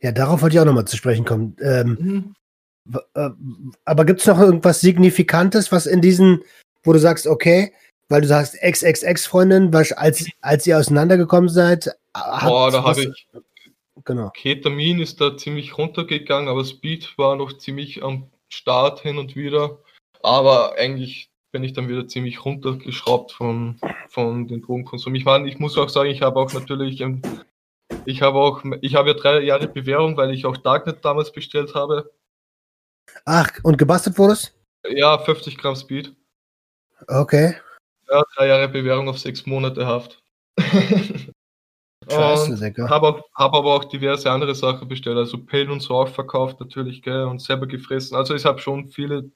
[0.00, 1.56] Ja, darauf wollte ich auch nochmal zu sprechen kommen.
[1.60, 2.34] Ähm, mhm.
[3.14, 3.30] Äh,
[3.84, 6.42] aber gibt es noch irgendwas Signifikantes, was in diesen
[6.84, 7.72] wo du sagst, okay,
[8.08, 13.28] weil du sagst, Ex-Ex-Ex-Freundin, als, als ihr auseinandergekommen seid, hat Boah, da habe ich.
[14.04, 14.30] Genau.
[14.30, 19.78] Ketamin ist da ziemlich runtergegangen, aber Speed war noch ziemlich am Start hin und wieder.
[20.22, 23.78] Aber eigentlich bin ich dann wieder ziemlich runtergeschraubt von,
[24.08, 25.14] von den Drogenkonsum.
[25.14, 27.04] Ich meine, ich muss auch sagen, ich habe auch natürlich,
[28.06, 31.74] ich habe auch, ich habe ja drei Jahre Bewährung, weil ich auch Darknet damals bestellt
[31.74, 32.10] habe.
[33.24, 34.54] Ach, und gebastelt wurdest?
[34.88, 36.14] Ja, 50 Gramm Speed.
[37.08, 37.56] Okay.
[38.08, 40.22] Ja, drei Jahre Bewährung auf sechs Monate Haft.
[42.10, 46.60] Scheiße, Habe hab aber auch diverse andere Sachen bestellt, also Pillen und so auch verkauft
[46.60, 48.16] natürlich, gell, und selber gefressen.
[48.16, 49.30] Also ich habe schon viele,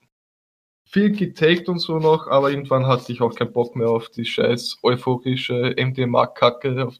[0.85, 4.25] viel getaked und so noch, aber irgendwann hatte ich auch keinen Bock mehr auf die
[4.25, 6.91] scheiß euphorische MDMA-Kacke.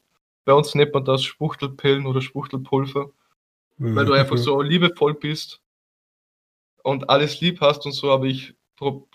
[0.45, 3.11] Bei uns nennt man das Spuchtelpillen oder Spuchtelpulver,
[3.77, 3.95] mhm.
[3.95, 5.61] weil du einfach so liebevoll bist
[6.81, 8.56] und alles lieb hast und so, aber ich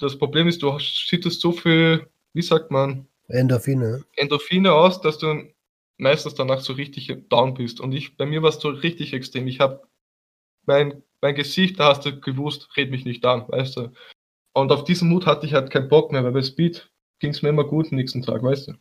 [0.00, 3.06] das Problem ist, du schüttest so viel, wie sagt man?
[3.28, 4.04] Endorphine.
[4.16, 5.52] Endorphine aus, dass du
[5.98, 7.80] meistens danach so richtig down bist.
[7.80, 9.46] Und ich, bei mir war es so richtig extrem.
[9.46, 9.82] Ich habe
[10.66, 13.92] mein, mein Gesicht, da hast du gewusst, red mich nicht an, weißt du.
[14.52, 16.90] Und auf diesen Mut hatte ich halt keinen Bock mehr, weil bei Speed
[17.20, 18.72] ging es mir immer gut am nächsten Tag, weißt du.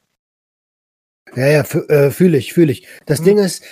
[1.36, 2.88] Ja, ja, äh, fühle ich, fühle ich.
[3.06, 3.26] Das hm.
[3.26, 3.64] Ding ist,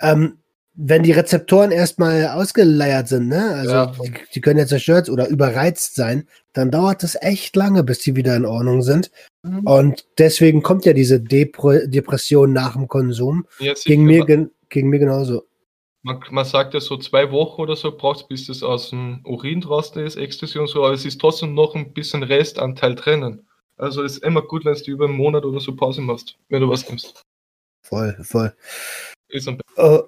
[0.00, 0.38] ähm,
[0.76, 3.86] wenn die Rezeptoren erstmal ausgeleiert sind, ne, also ja.
[3.86, 8.16] die, die, können ja zerstört oder überreizt sein, dann dauert es echt lange, bis die
[8.16, 9.10] wieder in Ordnung sind.
[9.42, 9.66] Mhm.
[9.66, 13.46] Und deswegen kommt ja diese Depre Depression nach dem Konsum.
[13.60, 14.24] Ja, gegen, mir,
[14.68, 15.44] gegen mir genauso.
[16.02, 19.60] Man, man, sagt ja so zwei Wochen oder so braucht bis das aus dem Urin
[19.60, 23.46] draußen ist, Ecstasy und so, aber es ist trotzdem noch ein bisschen Restanteil drinnen.
[23.76, 26.68] Also ist immer gut, wenn du über einen Monat oder so Pause machst, wenn du
[26.68, 27.22] was nimmst.
[27.82, 28.54] Voll, voll.
[29.28, 30.02] Ist am uh,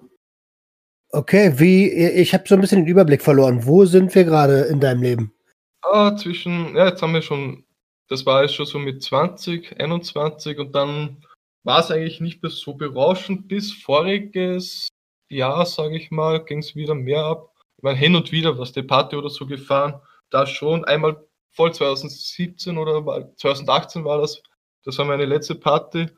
[1.17, 3.65] Okay, wie, ich habe so ein bisschen den Überblick verloren.
[3.65, 5.33] Wo sind wir gerade in deinem Leben?
[5.81, 7.65] Ah, zwischen, ja, jetzt haben wir schon,
[8.11, 11.25] das war jetzt schon so mit 20, 21 und dann
[11.65, 13.49] war es eigentlich nicht mehr so berauschend.
[13.49, 14.89] Bis voriges
[15.31, 17.51] Jahr, sage ich mal, ging es wieder mehr ab.
[17.79, 19.99] Ich meine, hin und wieder was die Party oder so gefahren.
[20.29, 24.43] Da schon einmal voll 2017 oder 2018 war das.
[24.85, 26.09] Das war meine letzte Party.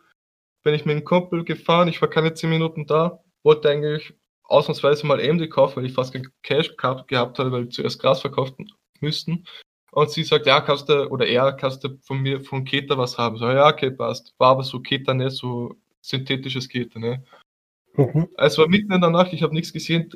[0.65, 1.87] Bin ich mit einem Kumpel gefahren.
[1.87, 3.23] Ich war keine 10 Minuten da.
[3.45, 4.18] Wollte eigentlich
[4.49, 8.21] ausnahmsweise mal AMD kaufen, weil ich fast kein Cash gehabt habe, weil ich zuerst Gras
[8.21, 9.45] verkaufen müssten.
[9.93, 13.17] Und sie sagt, ja, kannst du, oder er, kannst du von mir, von Keter was
[13.17, 13.39] haben?
[13.39, 14.35] So, ja, okay, passt.
[14.39, 17.25] War aber so Keter, ne, so synthetisches Keter, ne.
[17.95, 18.29] Mhm.
[18.37, 20.11] Es war mitten in der Nacht, ich habe nichts gesehen.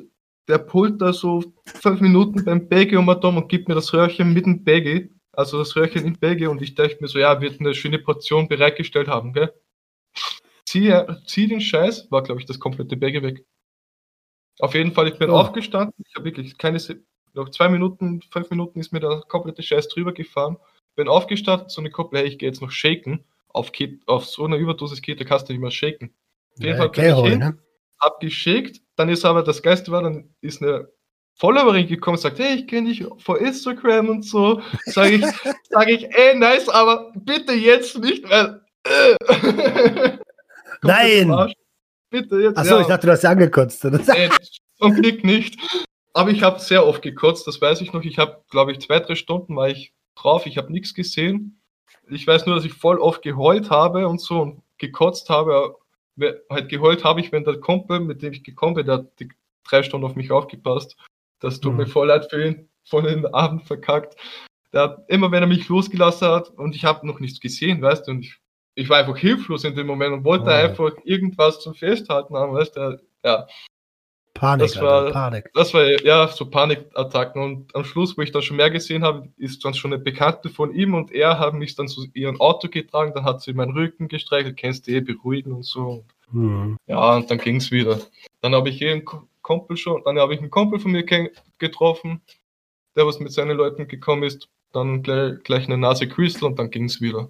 [0.47, 4.45] Der pult da so fünf Minuten beim Bagel um und gibt mir das Röhrchen mit
[4.45, 7.73] dem Bagel, also das Röhrchen im Bagel und ich dachte mir so, ja, wird eine
[7.73, 9.53] schöne Portion bereitgestellt haben, gell.
[10.65, 10.93] Zieh,
[11.25, 13.45] zieh den Scheiß, war glaube ich das komplette Bagel weg.
[14.59, 15.35] Auf jeden Fall, ich bin oh.
[15.35, 16.79] aufgestanden, ich habe wirklich keine,
[17.33, 20.57] noch zwei Minuten, fünf Minuten ist mir der komplette Scheiß drüber gefahren.
[20.95, 23.25] Bin aufgestanden, so eine Koppel, hey, ich gehe jetzt noch shaken.
[23.49, 26.13] Auf, Ket auf so einer Überdosis Kete kannst du nicht mehr shaken.
[26.53, 27.57] Auf jeden ja, Fall bin ich hin, ne?
[27.99, 30.89] hab geschickt, dann ist aber das Geiste war, dann ist eine
[31.35, 34.61] Followerin gekommen sagt, hey, ich kenne dich vor Instagram und so.
[34.85, 35.25] Sag ich,
[35.69, 38.61] sag ich, ey, nice, aber bitte jetzt nicht, weil.
[38.83, 40.17] Äh.
[40.83, 41.53] Nein!
[42.13, 42.57] Bitte jetzt.
[42.59, 42.81] Achso, ja.
[42.81, 43.83] ich dachte, du hast ja angekotzt.
[43.85, 43.97] Oder?
[43.97, 44.29] Nee,
[44.77, 45.59] zum Glück nicht.
[46.13, 48.03] Aber ich habe sehr oft gekotzt, das weiß ich noch.
[48.03, 51.59] Ich habe, glaube ich, zwei, drei Stunden war ich drauf, ich habe nichts gesehen.
[52.07, 55.75] Ich weiß nur, dass ich voll oft geheult habe und so und gekotzt habe.
[56.51, 59.29] Halt geheult habe ich, wenn der Kumpel, mit dem ich gekommen bin, der hat die
[59.67, 60.95] drei Stunden auf mich aufgepasst.
[61.39, 61.79] Das tut mhm.
[61.79, 64.15] mir voll leid für ihn, voll den Abend verkackt.
[64.71, 68.05] Der hat immer, wenn er mich losgelassen hat und ich habe noch nichts gesehen, weißt
[68.07, 68.39] du, und ich,
[68.75, 70.53] ich war einfach hilflos in dem Moment und wollte oh.
[70.53, 73.47] einfach irgendwas zum Festhalten haben, weißt du, ja.
[74.33, 75.51] Panik, das war, Alter, Panik.
[75.53, 77.41] Das war ja so Panikattacken.
[77.41, 80.49] Und am Schluss, wo ich dann schon mehr gesehen habe, ist dann schon eine Bekannte
[80.49, 83.13] von ihm und er haben mich dann zu ihrem Auto getragen.
[83.13, 86.03] Dann hat sie meinen Rücken gestreichelt, kennst du eh, beruhigen und so.
[86.31, 86.77] Mhm.
[86.87, 87.99] Ja, und dann ging es wieder.
[88.41, 89.05] Dann habe ich eh einen
[89.43, 91.05] Kumpel schon, dann habe ich einen Kumpel von mir
[91.59, 92.21] getroffen,
[92.95, 94.49] der was mit seinen Leuten gekommen ist.
[94.71, 97.29] Dann gleich, gleich eine Nase Crystal und dann ging es wieder.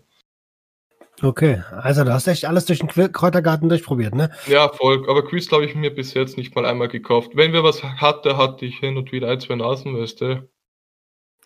[1.21, 4.31] Okay, also du hast echt alles durch den Kräutergarten durchprobiert, ne?
[4.47, 5.07] Ja, voll.
[5.09, 7.31] Aber Crystal habe ich mir bis jetzt nicht mal einmal gekauft.
[7.35, 10.49] Wenn wir was hatte, hatte ich hin und wieder ein, zwei Nasen, weißt du.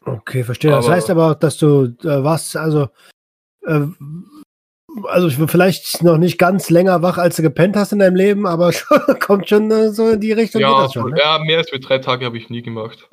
[0.06, 0.72] Okay, verstehe.
[0.72, 2.88] Aber das heißt aber auch, dass du äh, was, also,
[3.66, 3.82] äh,
[5.04, 8.16] also ich bin vielleicht noch nicht ganz länger wach, als du gepennt hast in deinem
[8.16, 10.62] Leben, aber schon, kommt schon äh, so in die Richtung.
[10.62, 11.20] Ja, schon, ne?
[11.20, 13.10] ja mehr als für drei Tage habe ich nie gemacht.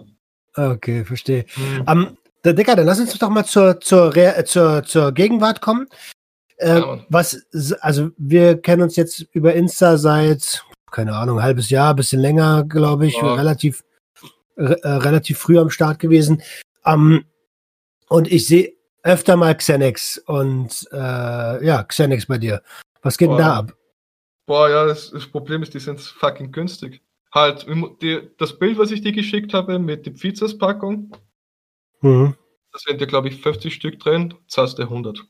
[0.57, 1.47] Okay, verstehe.
[1.57, 1.85] Mhm.
[1.89, 4.13] Um, der Dicker, dann lass uns doch mal zur, zur,
[4.45, 5.89] zur, zur Gegenwart kommen.
[6.57, 7.47] Äh, was,
[7.81, 13.07] also wir kennen uns jetzt über Insta seit, keine Ahnung, halbes Jahr, bisschen länger, glaube
[13.07, 13.35] ich, ja.
[13.35, 13.85] relativ,
[14.57, 16.43] re äh, relativ früh am Start gewesen.
[16.85, 17.25] Um,
[18.09, 22.63] und ich sehe öfter mal Xenex und äh, ja, Xenex bei dir.
[23.03, 23.37] Was geht Boah.
[23.37, 23.77] denn da ab?
[24.47, 27.03] Boah, ja, das, das, Problem ist, die sind fucking günstig.
[27.33, 27.67] Halt,
[28.03, 31.17] die, das Bild, was ich dir geschickt habe mit der Pizzas-Packung,
[32.01, 32.35] mhm.
[32.73, 35.27] da sind ja, glaube ich, 50 Stück drin, zahlst du 100.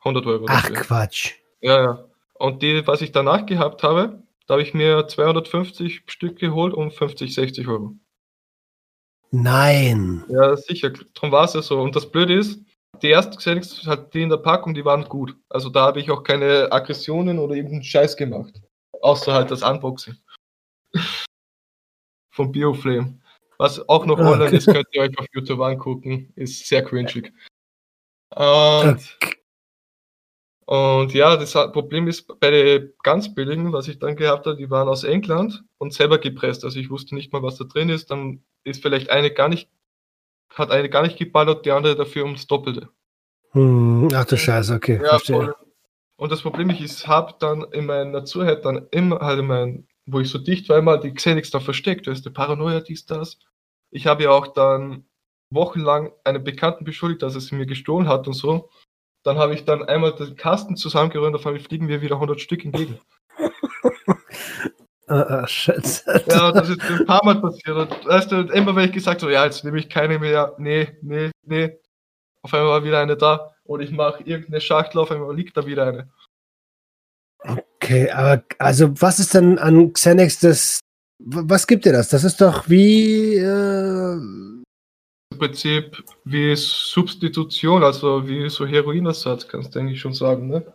[0.00, 0.46] 100 Euro.
[0.48, 0.76] Ach dafür.
[0.76, 1.34] Quatsch.
[1.60, 2.04] Ja, ja.
[2.34, 6.90] Und die, was ich danach gehabt habe, da habe ich mir 250 Stück geholt um
[6.90, 7.94] 50, 60 Euro.
[9.30, 10.24] Nein.
[10.28, 10.90] Ja, sicher.
[11.14, 11.80] Darum war es ja so.
[11.80, 12.60] Und das Blöde ist,
[13.02, 15.36] die ersten Xenix, halt die in der Packung, die waren gut.
[15.48, 18.60] Also da habe ich auch keine Aggressionen oder irgendeinen Scheiß gemacht.
[19.02, 20.16] Außer halt das Unboxing.
[22.32, 23.20] Von Bioflame.
[23.58, 24.56] Was auch noch online okay.
[24.56, 26.32] ist, könnt ihr euch auf YouTube angucken.
[26.34, 27.32] Ist sehr cringig.
[28.34, 29.39] Und okay.
[30.70, 34.70] Und ja, das Problem ist bei den ganz billigen, was ich dann gehabt habe, die
[34.70, 36.64] waren aus England und selber gepresst.
[36.64, 38.12] Also ich wusste nicht mal, was da drin ist.
[38.12, 39.68] Dann ist vielleicht eine gar nicht,
[40.54, 42.88] hat eine gar nicht geballert, die andere dafür ums Doppelte.
[43.50, 45.00] Hm, ach du Scheiße, okay.
[45.02, 45.56] Ja, verstehe.
[46.14, 49.88] Und das Problem ist, ich habe dann in meiner Zuhalt dann immer halt in mein,
[50.06, 53.40] wo ich so dicht war, immer die Xenix da versteckt, weißt du, Paranoia, dies, das.
[53.90, 55.04] Ich habe ja auch dann
[55.52, 58.70] wochenlang einen Bekannten beschuldigt, dass er sie mir gestohlen hat und so.
[59.22, 62.64] Dann habe ich dann einmal den Kasten zusammengerührt, auf einmal fliegen mir wieder 100 Stück
[62.64, 63.00] entgegen.
[65.10, 66.24] Ah, ah, Scheiße.
[66.28, 67.76] Ja, das ist ein paar Mal passiert.
[67.76, 70.96] Und, weißt du, immer wenn ich gesagt habe, ja, jetzt nehme ich keine mehr, nee,
[71.02, 71.80] nee, nee.
[72.42, 73.52] Auf einmal war wieder eine da.
[73.64, 76.10] Und ich mache irgendeine Schachtel, auf einmal liegt da wieder eine.
[77.42, 80.78] Okay, aber also was ist denn an Xenex das?
[81.18, 82.08] Was gibt dir das?
[82.10, 84.59] Das ist doch wie äh,
[85.38, 90.74] Prinzip wie Substitution, also wie so Heroinersatz, kannst du eigentlich schon sagen, ne?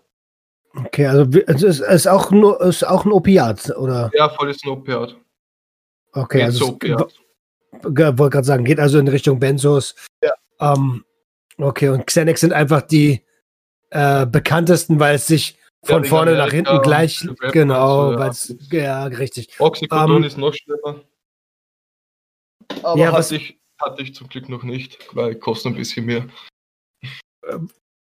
[0.75, 4.11] Okay, also es ist, ist, auch nur, ist auch ein Opiat, oder?
[4.13, 5.15] Ja, voll ist ein Opiat.
[6.11, 6.69] Okay, also.
[6.69, 7.13] Opiat.
[7.71, 9.95] wollte gerade sagen, geht also in Richtung Benzos.
[10.21, 10.33] Ja.
[10.59, 11.05] Ähm,
[11.57, 13.21] okay, und Xenex sind einfach die
[13.91, 17.25] äh, bekanntesten, weil es sich von ja, vorne nach hinten gleich.
[17.51, 18.55] Genau, so, weil es.
[18.71, 19.05] Ja.
[19.05, 19.59] richtig.
[19.59, 21.01] Oxycodon ähm, ist noch schlimmer.
[22.83, 26.27] Aber ja, was ich hatte ich zum Glück noch nicht, weil kostet ein bisschen mehr.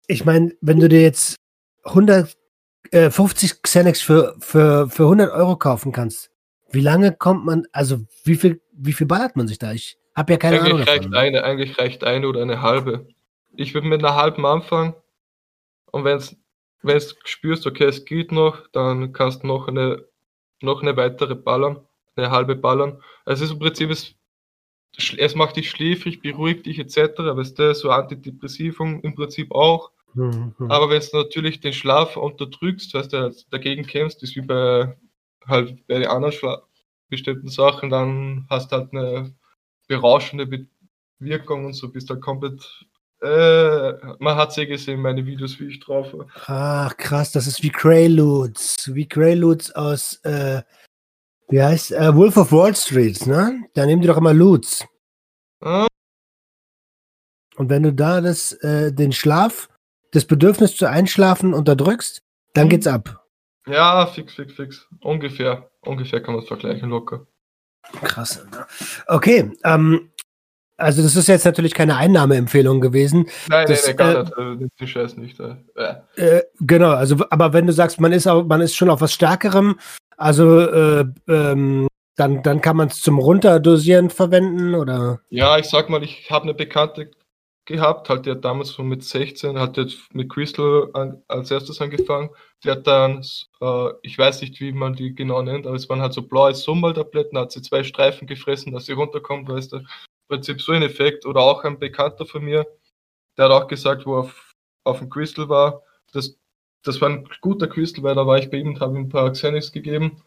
[0.06, 1.36] Ich meine, wenn du dir jetzt
[1.84, 2.36] 100,
[2.90, 6.30] äh, 50 Xenex für, für, für 100 Euro kaufen kannst,
[6.70, 9.72] wie lange kommt man, also wie viel, wie viel ballert man sich da?
[9.72, 10.86] Ich Hab ja keine eigentlich Ahnung.
[10.86, 11.14] Reicht davon.
[11.14, 13.08] eine, eigentlich reicht eine oder eine halbe.
[13.54, 14.94] Ich würde mit einer halben anfangen
[15.90, 16.36] und wenn es
[16.82, 20.04] wenn du spürst, okay, es geht noch, dann kannst du noch eine,
[20.60, 23.00] noch eine weitere ballern, eine halbe ballern.
[23.24, 24.14] Also es ist im Prinzip, es,
[24.96, 27.18] es macht dich schläfrig, beruhigt dich etc.
[27.18, 29.90] Weißt du, so Antidepressivum im Prinzip auch.
[30.14, 30.54] Mhm.
[30.68, 34.96] Aber wenn du natürlich den Schlaf unterdrückst, weißt du, dagegen kämpfst, ist wie bei
[35.46, 36.62] halt bei den anderen Schla
[37.08, 39.34] bestimmten Sachen, dann hast du halt eine
[39.88, 40.66] berauschende
[41.18, 42.86] Wirkung und so bist halt komplett
[43.22, 46.26] äh, man hat sie gesehen, meine Videos, wie ich drauf war.
[46.46, 48.90] Ach, krass, das ist wie Quaaludes.
[48.92, 50.62] Wie Quaaludes aus, äh,
[51.48, 53.64] wie heißt, äh, Wolf of Wall Street, ne?
[53.74, 54.86] Da nehmen die doch immer Loots.
[55.60, 55.86] Ah.
[57.56, 59.68] Und wenn du da das, äh, den Schlaf,
[60.12, 62.22] das Bedürfnis zu einschlafen unterdrückst,
[62.54, 62.70] dann mhm.
[62.70, 63.24] geht's ab.
[63.66, 64.88] Ja, fix, fix, fix.
[65.00, 65.70] Ungefähr.
[65.82, 67.26] Ungefähr kann man es vergleichen, locker.
[68.02, 68.44] Krass.
[69.06, 70.12] Okay, ähm,
[70.76, 73.28] also das ist jetzt natürlich keine Einnahmeempfehlung gewesen.
[73.48, 74.80] Nein, das, nein, nein, gar äh, nicht.
[74.80, 75.38] Den Scheiß nicht.
[75.40, 75.94] Äh.
[76.16, 79.12] Äh, genau, also aber wenn du sagst, man ist auch, man ist schon auf was
[79.12, 79.78] Stärkerem,
[80.22, 85.20] also äh, ähm, dann, dann kann man es zum Runterdosieren verwenden, oder?
[85.30, 87.10] Ja, ich sag mal, ich habe eine Bekannte
[87.64, 91.80] gehabt, halt, die hat damals so mit 16, hat jetzt mit Crystal an, als erstes
[91.80, 92.30] angefangen.
[92.64, 93.24] Die hat dann,
[93.60, 96.54] äh, ich weiß nicht, wie man die genau nennt, aber es waren halt so blaue
[96.54, 99.80] Summaltabletten, hat sie zwei Streifen gefressen, dass sie runterkommt, weißt du.
[100.28, 101.26] Prinzip so ein Effekt.
[101.26, 102.66] Oder auch ein Bekannter von mir,
[103.36, 104.52] der hat auch gesagt, wo er auf,
[104.84, 106.36] auf dem Crystal war, das,
[106.82, 109.08] das war ein guter Crystal, weil da war ich bei ihm und habe ihm ein
[109.08, 110.22] paar Xenix gegeben.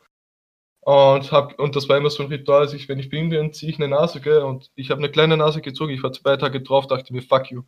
[0.82, 3.30] Und, hab, und das war immer so ein Ritual, als ich, wenn ich bei ihm
[3.30, 6.14] bin, ziehe ich eine Nase, gell, und ich habe eine kleine Nase gezogen, ich war
[6.14, 7.64] zwei Tage drauf, dachte mir, fuck you.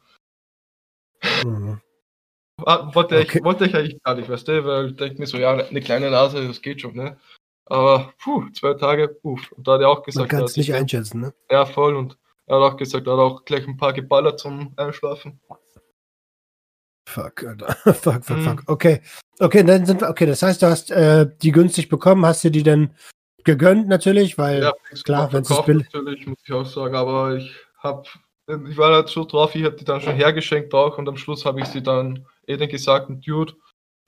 [1.44, 1.82] Mhm.
[2.64, 3.40] Ah, wollte, okay.
[3.40, 5.82] ich, wollte ich eigentlich gar nicht, weißt du, weil ich denke mir so, ja, eine
[5.82, 7.18] kleine Nase, das geht schon, ne?
[7.66, 9.40] Aber, puh, zwei Tage, puh.
[9.56, 11.34] Und da hat er auch gesagt, Man kann es nicht einschätzen, ne?
[11.52, 11.96] Ja, voll.
[11.96, 15.40] Und er hat auch gesagt, er hat auch gleich ein paar geballert zum Einschlafen.
[17.14, 17.46] Fuck,
[17.86, 18.44] fuck, fuck, mhm.
[18.44, 18.64] fuck.
[18.68, 19.02] Okay.
[19.40, 22.52] Okay, dann sind wir, okay, das heißt, du hast äh, die günstig bekommen, hast du
[22.52, 22.94] die dann
[23.46, 24.74] gegönnt natürlich, weil ja,
[25.06, 28.08] klar, wenn es billig natürlich, muss ich auch sagen, aber ich hab,
[28.48, 31.46] ich war halt so drauf, ich hatte die dann schon hergeschenkt auch und am Schluss
[31.46, 33.54] habe ich sie dann eh den gesagten Dude,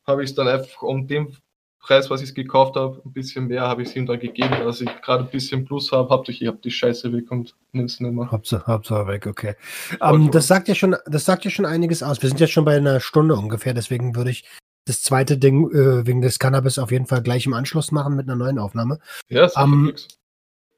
[0.06, 1.38] habe ich es dann einfach um den
[1.80, 4.82] Preis, was ich gekauft habe, ein bisschen mehr habe ich es ihm dann gegeben, dass
[4.82, 6.10] ich gerade ein bisschen Plus habe.
[6.10, 8.30] Hauptsächlich, ich habe die Scheiße weg und nimm's nicht mehr.
[8.30, 9.56] Hauptsache, Hauptsache weg, okay.
[10.02, 12.22] Um, ähm, das sagt ja schon, das sagt ja schon einiges aus.
[12.22, 14.44] Wir sind jetzt schon bei einer Stunde ungefähr, deswegen würde ich
[14.86, 18.28] das zweite Ding äh, wegen des Cannabis auf jeden Fall gleich im Anschluss machen mit
[18.28, 19.00] einer neuen Aufnahme.
[19.30, 19.94] Ja, ist um,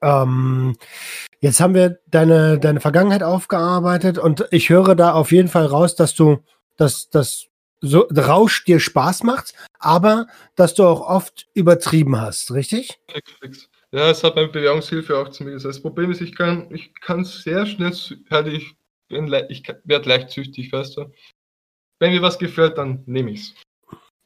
[0.01, 0.75] ähm,
[1.39, 5.95] jetzt haben wir deine, deine Vergangenheit aufgearbeitet und ich höre da auf jeden Fall raus,
[5.95, 6.39] dass du,
[6.77, 7.47] dass, dass
[7.81, 12.99] so Rausch dir Spaß macht, aber dass du auch oft übertrieben hast, richtig?
[13.91, 15.75] Ja, es hat meine Bewährungshilfe auch zu mir gesagt.
[15.75, 17.91] Das Problem ist, ich kann, ich kann sehr schnell,
[18.29, 18.75] halt ich,
[19.09, 21.11] bin, ich werde leicht süchtig, weißt du.
[21.99, 23.53] Wenn mir was gefällt, dann nehme ich's.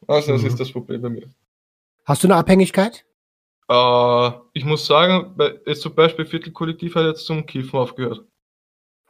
[0.07, 0.47] Also, das mhm.
[0.47, 1.33] ist das Problem bei mir.
[2.05, 3.05] Hast du eine Abhängigkeit?
[3.67, 5.35] Äh, ich muss sagen,
[5.65, 8.23] jetzt zum Beispiel Viertelkollektiv hat jetzt zum Kiffen aufgehört.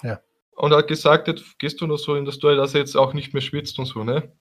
[0.01, 0.21] Ja
[0.55, 3.13] und hat gesagt, jetzt gehst du noch so in der Story, dass er jetzt auch
[3.13, 4.31] nicht mehr schwitzt und so, ne?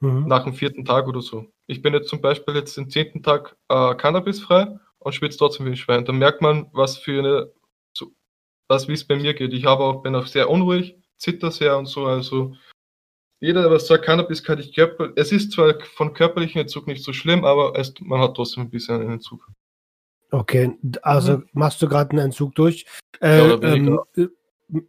[0.00, 0.26] Mhm.
[0.26, 1.46] Nach dem vierten Tag oder so.
[1.66, 5.70] Ich bin jetzt zum Beispiel jetzt den zehnten Tag äh, cannabisfrei und schwitze trotzdem wie
[5.70, 6.04] ein Schwein.
[6.04, 7.52] Da merkt man, was für eine,
[7.92, 8.12] so,
[8.68, 9.52] was wie es bei mir geht.
[9.52, 12.06] Ich habe auch, bin auch sehr unruhig, zitter sehr und so.
[12.06, 12.54] Also
[13.40, 15.12] jeder, was sagt, Cannabis kann ich körper.
[15.16, 18.70] Es ist zwar von körperlichen Entzug nicht so schlimm, aber es, man hat trotzdem ein
[18.70, 19.46] bisschen einen Entzug.
[20.30, 21.48] Okay, also mhm.
[21.52, 22.86] machst du gerade einen Entzug durch.
[23.20, 24.00] Äh, ja, ähm,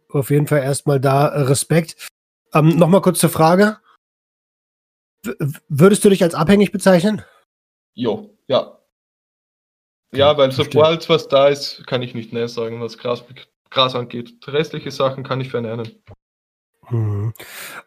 [0.08, 2.08] auf jeden Fall erstmal da äh, Respekt.
[2.54, 3.78] Ähm, Nochmal kurz zur Frage.
[5.24, 5.34] W
[5.68, 7.22] würdest du dich als abhängig bezeichnen?
[7.94, 8.78] Jo, ja.
[10.12, 13.24] Ja, weil sobald was da ist, kann ich nicht mehr sagen, was Gras,
[13.70, 14.34] Gras angeht.
[14.46, 16.02] Restliche Sachen kann ich verneinen.
[16.86, 17.34] Hm.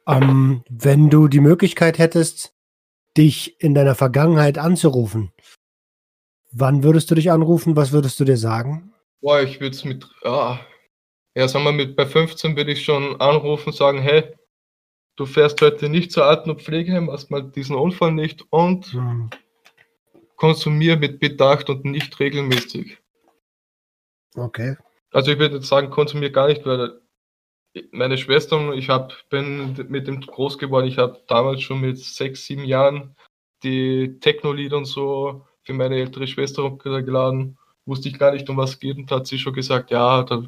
[0.07, 2.53] Ähm, wenn du die Möglichkeit hättest,
[3.17, 5.31] dich in deiner Vergangenheit anzurufen,
[6.51, 7.75] wann würdest du dich anrufen?
[7.75, 8.93] Was würdest du dir sagen?
[9.21, 10.59] Boah, ich würde es mit, ah,
[11.35, 14.35] ja, sagen wir mit bei 15 würde ich schon anrufen und sagen, hey,
[15.15, 19.29] du fährst heute nicht zur Alten- und Pflegeheim, hast mal diesen Unfall nicht und mhm.
[20.35, 22.97] konsumier mit Bedacht und nicht regelmäßig.
[24.35, 24.77] Okay.
[25.11, 27.01] Also ich würde jetzt sagen, konsumier gar nicht, weil
[27.91, 30.87] meine Schwester und ich hab, bin mit dem groß geworden.
[30.87, 33.15] Ich habe damals schon mit sechs, sieben Jahren
[33.63, 37.57] die Techno-Lieder und so für meine ältere Schwester hochgeladen.
[37.85, 40.43] Wusste ich gar nicht, um was es geht und hat sie schon gesagt, ja, da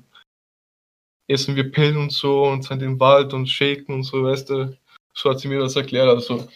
[1.27, 4.77] essen wir Pillen und so und sind im Wald und shaken und so, weißt du.
[5.13, 6.07] So hat sie mir das erklärt.
[6.07, 6.47] Also,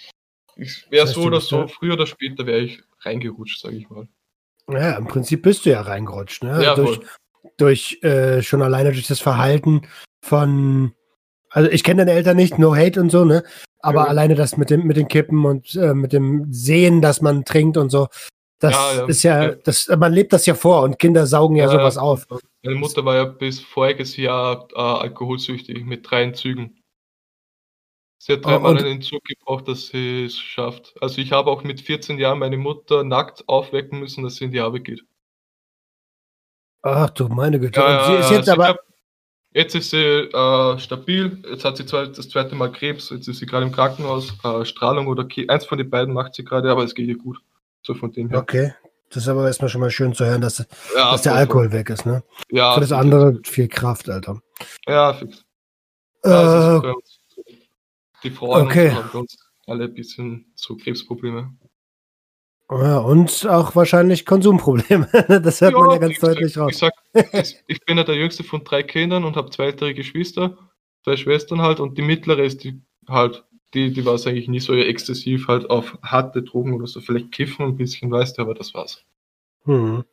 [0.56, 3.78] ich wäre das heißt, so oder so, ja früher oder später wäre ich reingerutscht, sage
[3.78, 4.08] ich mal.
[4.70, 6.64] Ja, im Prinzip bist du ja reingerutscht, ne?
[6.64, 7.00] Ja, durch,
[7.58, 9.88] durch äh, schon alleine durch das Verhalten
[10.22, 10.94] von,
[11.50, 13.44] also ich kenne deine Eltern nicht, no hate und so, ne?
[13.80, 14.08] Aber ja.
[14.08, 17.78] alleine das mit dem mit den Kippen und äh, mit dem Sehen, dass man trinkt
[17.78, 18.08] und so,
[18.60, 21.98] das ja, ist ja, das, man lebt das ja vor und Kinder saugen ja, sowas
[21.98, 22.28] auf.
[22.64, 26.84] Meine Mutter war ja bis voriges Jahr äh, alkoholsüchtig mit drei Zügen.
[28.20, 30.96] Sie hat dreimal oh, einen Zug gebraucht, dass sie es schafft.
[31.02, 34.52] Also ich habe auch mit 14 Jahren meine Mutter nackt aufwecken müssen, dass sie in
[34.52, 35.04] die Arbeit geht.
[36.82, 37.80] Ach du meine Güte.
[37.80, 38.70] Ja, sie ist jetzt aber.
[38.70, 38.80] Hab,
[39.54, 41.44] jetzt ist sie äh, stabil.
[41.48, 43.12] Jetzt hat sie zwar das zweite Mal Krebs.
[43.12, 44.34] Jetzt ist sie gerade im Krankenhaus.
[44.44, 47.18] Äh, Strahlung oder Ke eins von den beiden macht sie gerade, aber es geht ihr
[47.18, 47.40] gut.
[47.88, 48.40] So von dem her.
[48.40, 48.74] Okay.
[49.10, 50.58] Das ist aber erstmal schon mal schön zu hören, dass,
[50.94, 52.22] ja, dass der Alkohol weg ist, ne?
[52.52, 52.74] Ja.
[52.74, 54.42] Für das andere viel Kraft, Alter.
[54.86, 55.46] Ja, fix.
[56.26, 56.94] Äh, ja,
[58.24, 58.92] die Frauen okay.
[58.92, 61.56] haben uns alle ein bisschen so Krebsprobleme.
[62.70, 65.08] Ja, und auch wahrscheinlich Konsumprobleme.
[65.42, 66.72] Das hört ja, man ja ganz deutlich sag, raus.
[66.74, 70.58] Ich, sag, ich bin ja der jüngste von drei Kindern und habe zwei ältere Geschwister,
[71.06, 74.60] zwei Schwestern halt und die mittlere ist die halt, die, die war es eigentlich nie
[74.60, 78.54] so exzessiv halt auf harte Drogen oder so, vielleicht kiffen ein bisschen, weißt du, aber
[78.54, 79.04] das war's.
[79.66, 80.04] Hm.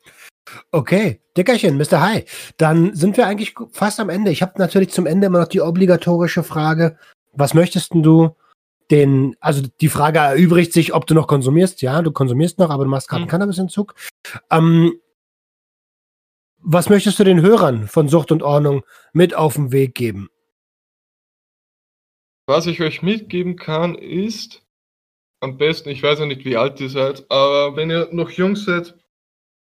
[0.71, 2.01] Okay, Dickerchen, Mr.
[2.01, 2.53] High.
[2.57, 4.31] Dann sind wir eigentlich fast am Ende.
[4.31, 6.97] Ich habe natürlich zum Ende immer noch die obligatorische Frage,
[7.33, 8.35] was möchtest du
[8.91, 11.81] den, also die Frage erübrigt sich, ob du noch konsumierst.
[11.81, 13.31] Ja, du konsumierst noch, aber du machst gerade einen mhm.
[13.31, 13.95] Cannabisentzug.
[14.51, 14.93] Ähm,
[16.59, 18.83] was möchtest du den Hörern von Sucht und Ordnung
[19.13, 20.29] mit auf den Weg geben?
[22.47, 24.63] Was ich euch mitgeben kann, ist
[25.39, 28.55] am besten, ich weiß ja nicht, wie alt ihr seid, aber wenn ihr noch jung
[28.55, 28.95] seid,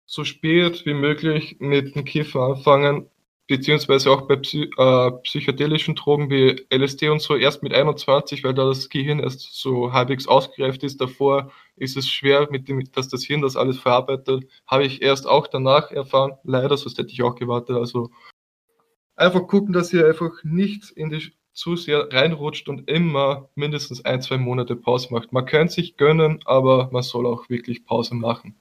[0.06, 3.10] so spät wie möglich mit dem Kiffer anfangen,
[3.48, 8.54] beziehungsweise auch bei Psy äh, psychedelischen Drogen wie LSD und so erst mit 21, weil
[8.54, 11.02] da das Gehirn erst so halbwegs ausgereift ist.
[11.02, 14.48] Davor ist es schwer, mit dem, dass das Hirn das alles verarbeitet.
[14.68, 16.38] Habe ich erst auch danach erfahren.
[16.44, 17.76] Leider, sonst hätte ich auch gewartet.
[17.76, 18.12] Also
[19.16, 24.22] einfach gucken, dass ihr einfach nicht in die zu sehr reinrutscht und immer mindestens ein,
[24.22, 25.34] zwei Monate Pause macht.
[25.34, 28.56] Man kann sich gönnen, aber man soll auch wirklich Pause machen.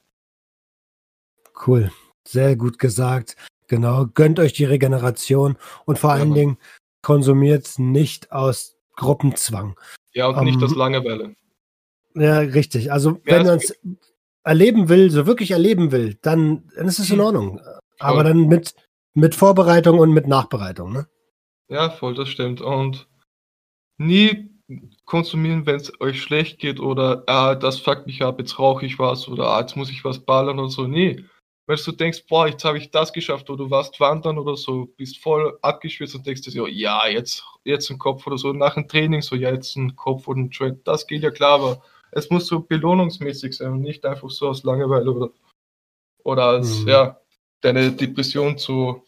[1.65, 1.93] Cool.
[2.27, 3.37] Sehr gut gesagt.
[3.69, 6.59] Genau, gönnt euch die Regeneration und vor ja, allen Dingen
[7.03, 9.79] konsumiert nicht aus Gruppenzwang.
[10.13, 11.37] Ja, und um, nicht aus ähm, Langeweile.
[12.15, 12.91] Ja, richtig.
[12.91, 13.79] Also, ja, wenn man es
[14.43, 17.25] erleben will, so wirklich erleben will, dann, dann ist es in hm.
[17.25, 17.61] Ordnung.
[18.01, 18.75] Aber dann mit,
[19.15, 21.07] mit Vorbereitung und mit Nachbereitung, ne?
[21.69, 22.61] Ja, voll, das stimmt.
[22.61, 23.09] Und
[23.99, 24.51] nie
[25.05, 28.99] konsumieren, wenn es euch schlecht geht oder ah, das fuckt mich ab, jetzt rauche ich
[28.99, 30.87] was oder ah, jetzt muss ich was ballern oder so.
[30.87, 31.25] Nee,
[31.67, 34.87] weil du denkst, boah, jetzt habe ich das geschafft oder du warst wandern oder so,
[34.97, 38.75] bist voll abgeschwitzt und denkst dir so, ja, jetzt, jetzt ein Kopf oder so, nach
[38.75, 41.83] dem Training so, ja, jetzt ein Kopf oder ein Joint, das geht ja klar, aber
[42.11, 45.31] es muss so belohnungsmäßig sein und nicht einfach so aus Langeweile oder,
[46.25, 46.89] oder als, mhm.
[46.89, 47.21] ja,
[47.61, 49.03] deine Depression zu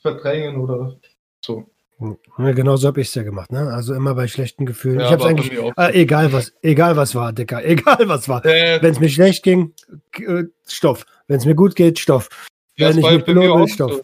[0.00, 0.96] verdrängen oder
[1.44, 1.70] so.
[1.98, 3.72] Ja, genau so habe ich es ja gemacht, ne?
[3.72, 5.00] Also immer bei schlechten Gefühlen.
[5.00, 8.44] Ja, ich habe eigentlich, äh, egal was, egal was war, Dicker, egal was war.
[8.44, 9.72] Äh, Wenn es mir schlecht ging,
[10.18, 11.06] äh, Stoff.
[11.26, 12.28] Wenn es mir gut geht, Stoff.
[12.76, 13.92] Ja, Wenn ich mich belohne, Stoff.
[13.92, 14.02] So.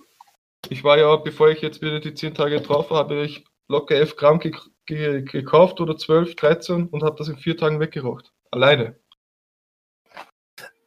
[0.70, 3.94] Ich war ja, bevor ich jetzt wieder die 10 Tage drauf war, habe ich locker
[3.94, 4.52] 11 Gramm ge
[4.86, 8.32] ge gekauft oder 12, 13 und habe das in vier Tagen weggeraucht.
[8.50, 8.96] Alleine.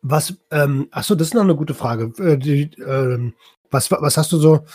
[0.01, 2.12] Was, ähm, achso, das ist noch eine gute Frage.
[2.24, 3.36] Äh, die, ähm,
[3.70, 4.66] was, was hast du so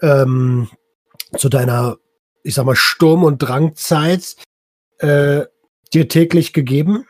[0.00, 0.68] ähm,
[1.36, 1.98] zu deiner,
[2.42, 4.36] ich sag mal, Sturm- und Drangzeit
[4.98, 5.44] äh,
[5.92, 7.06] dir täglich gegeben?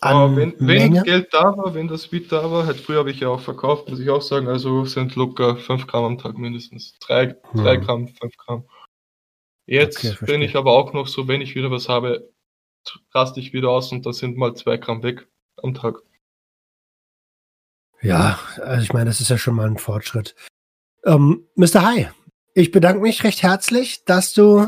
[0.00, 3.20] Aber wenn, wenn Geld da war, wenn das Weed da war, halt früher habe ich
[3.20, 6.98] ja auch verkauft, muss ich auch sagen, also sind locker 5 Gramm am Tag mindestens.
[7.00, 7.80] 3, hm.
[7.80, 8.64] Gramm, 5 Gramm.
[9.66, 12.30] Jetzt okay, bin ich aber auch noch so, wenn ich wieder was habe,
[13.12, 15.96] raste ich wieder aus und da sind mal 2 Gramm weg am Tag.
[18.02, 20.36] Ja, also ich meine, das ist ja schon mal ein Fortschritt.
[21.04, 21.82] Ähm, Mr.
[21.82, 22.14] High,
[22.56, 24.66] ich bedanke mich recht herzlich, dass du,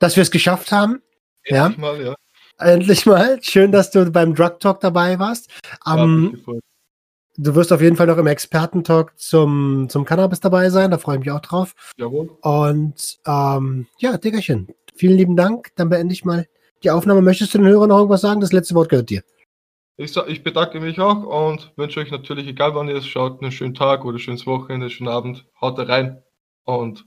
[0.00, 1.02] dass wir es geschafft haben.
[1.44, 1.80] Endlich ja.
[1.80, 2.14] mal, ja.
[2.58, 3.38] Endlich mal.
[3.42, 5.48] Schön, dass du beim Drug Talk dabei warst.
[5.86, 6.42] Um,
[7.36, 10.90] du wirst auf jeden Fall noch im Expertentalk zum, zum Cannabis dabei sein.
[10.90, 11.74] Da freue ich mich auch drauf.
[11.96, 12.28] Jawohl.
[12.42, 15.68] Und ähm, ja, Diggerchen, vielen lieben Dank.
[15.76, 16.48] Dann beende ich mal
[16.82, 17.22] die Aufnahme.
[17.22, 18.40] Möchtest du den Hörern noch irgendwas sagen?
[18.40, 19.22] Das letzte Wort gehört dir.
[19.96, 23.52] Ich, ich bedanke mich auch und wünsche euch natürlich, egal wann ihr es schaut, einen
[23.52, 25.46] schönen Tag oder ein schönes Wochenende, einen schönen Abend.
[25.60, 26.20] Haut rein
[26.64, 27.06] und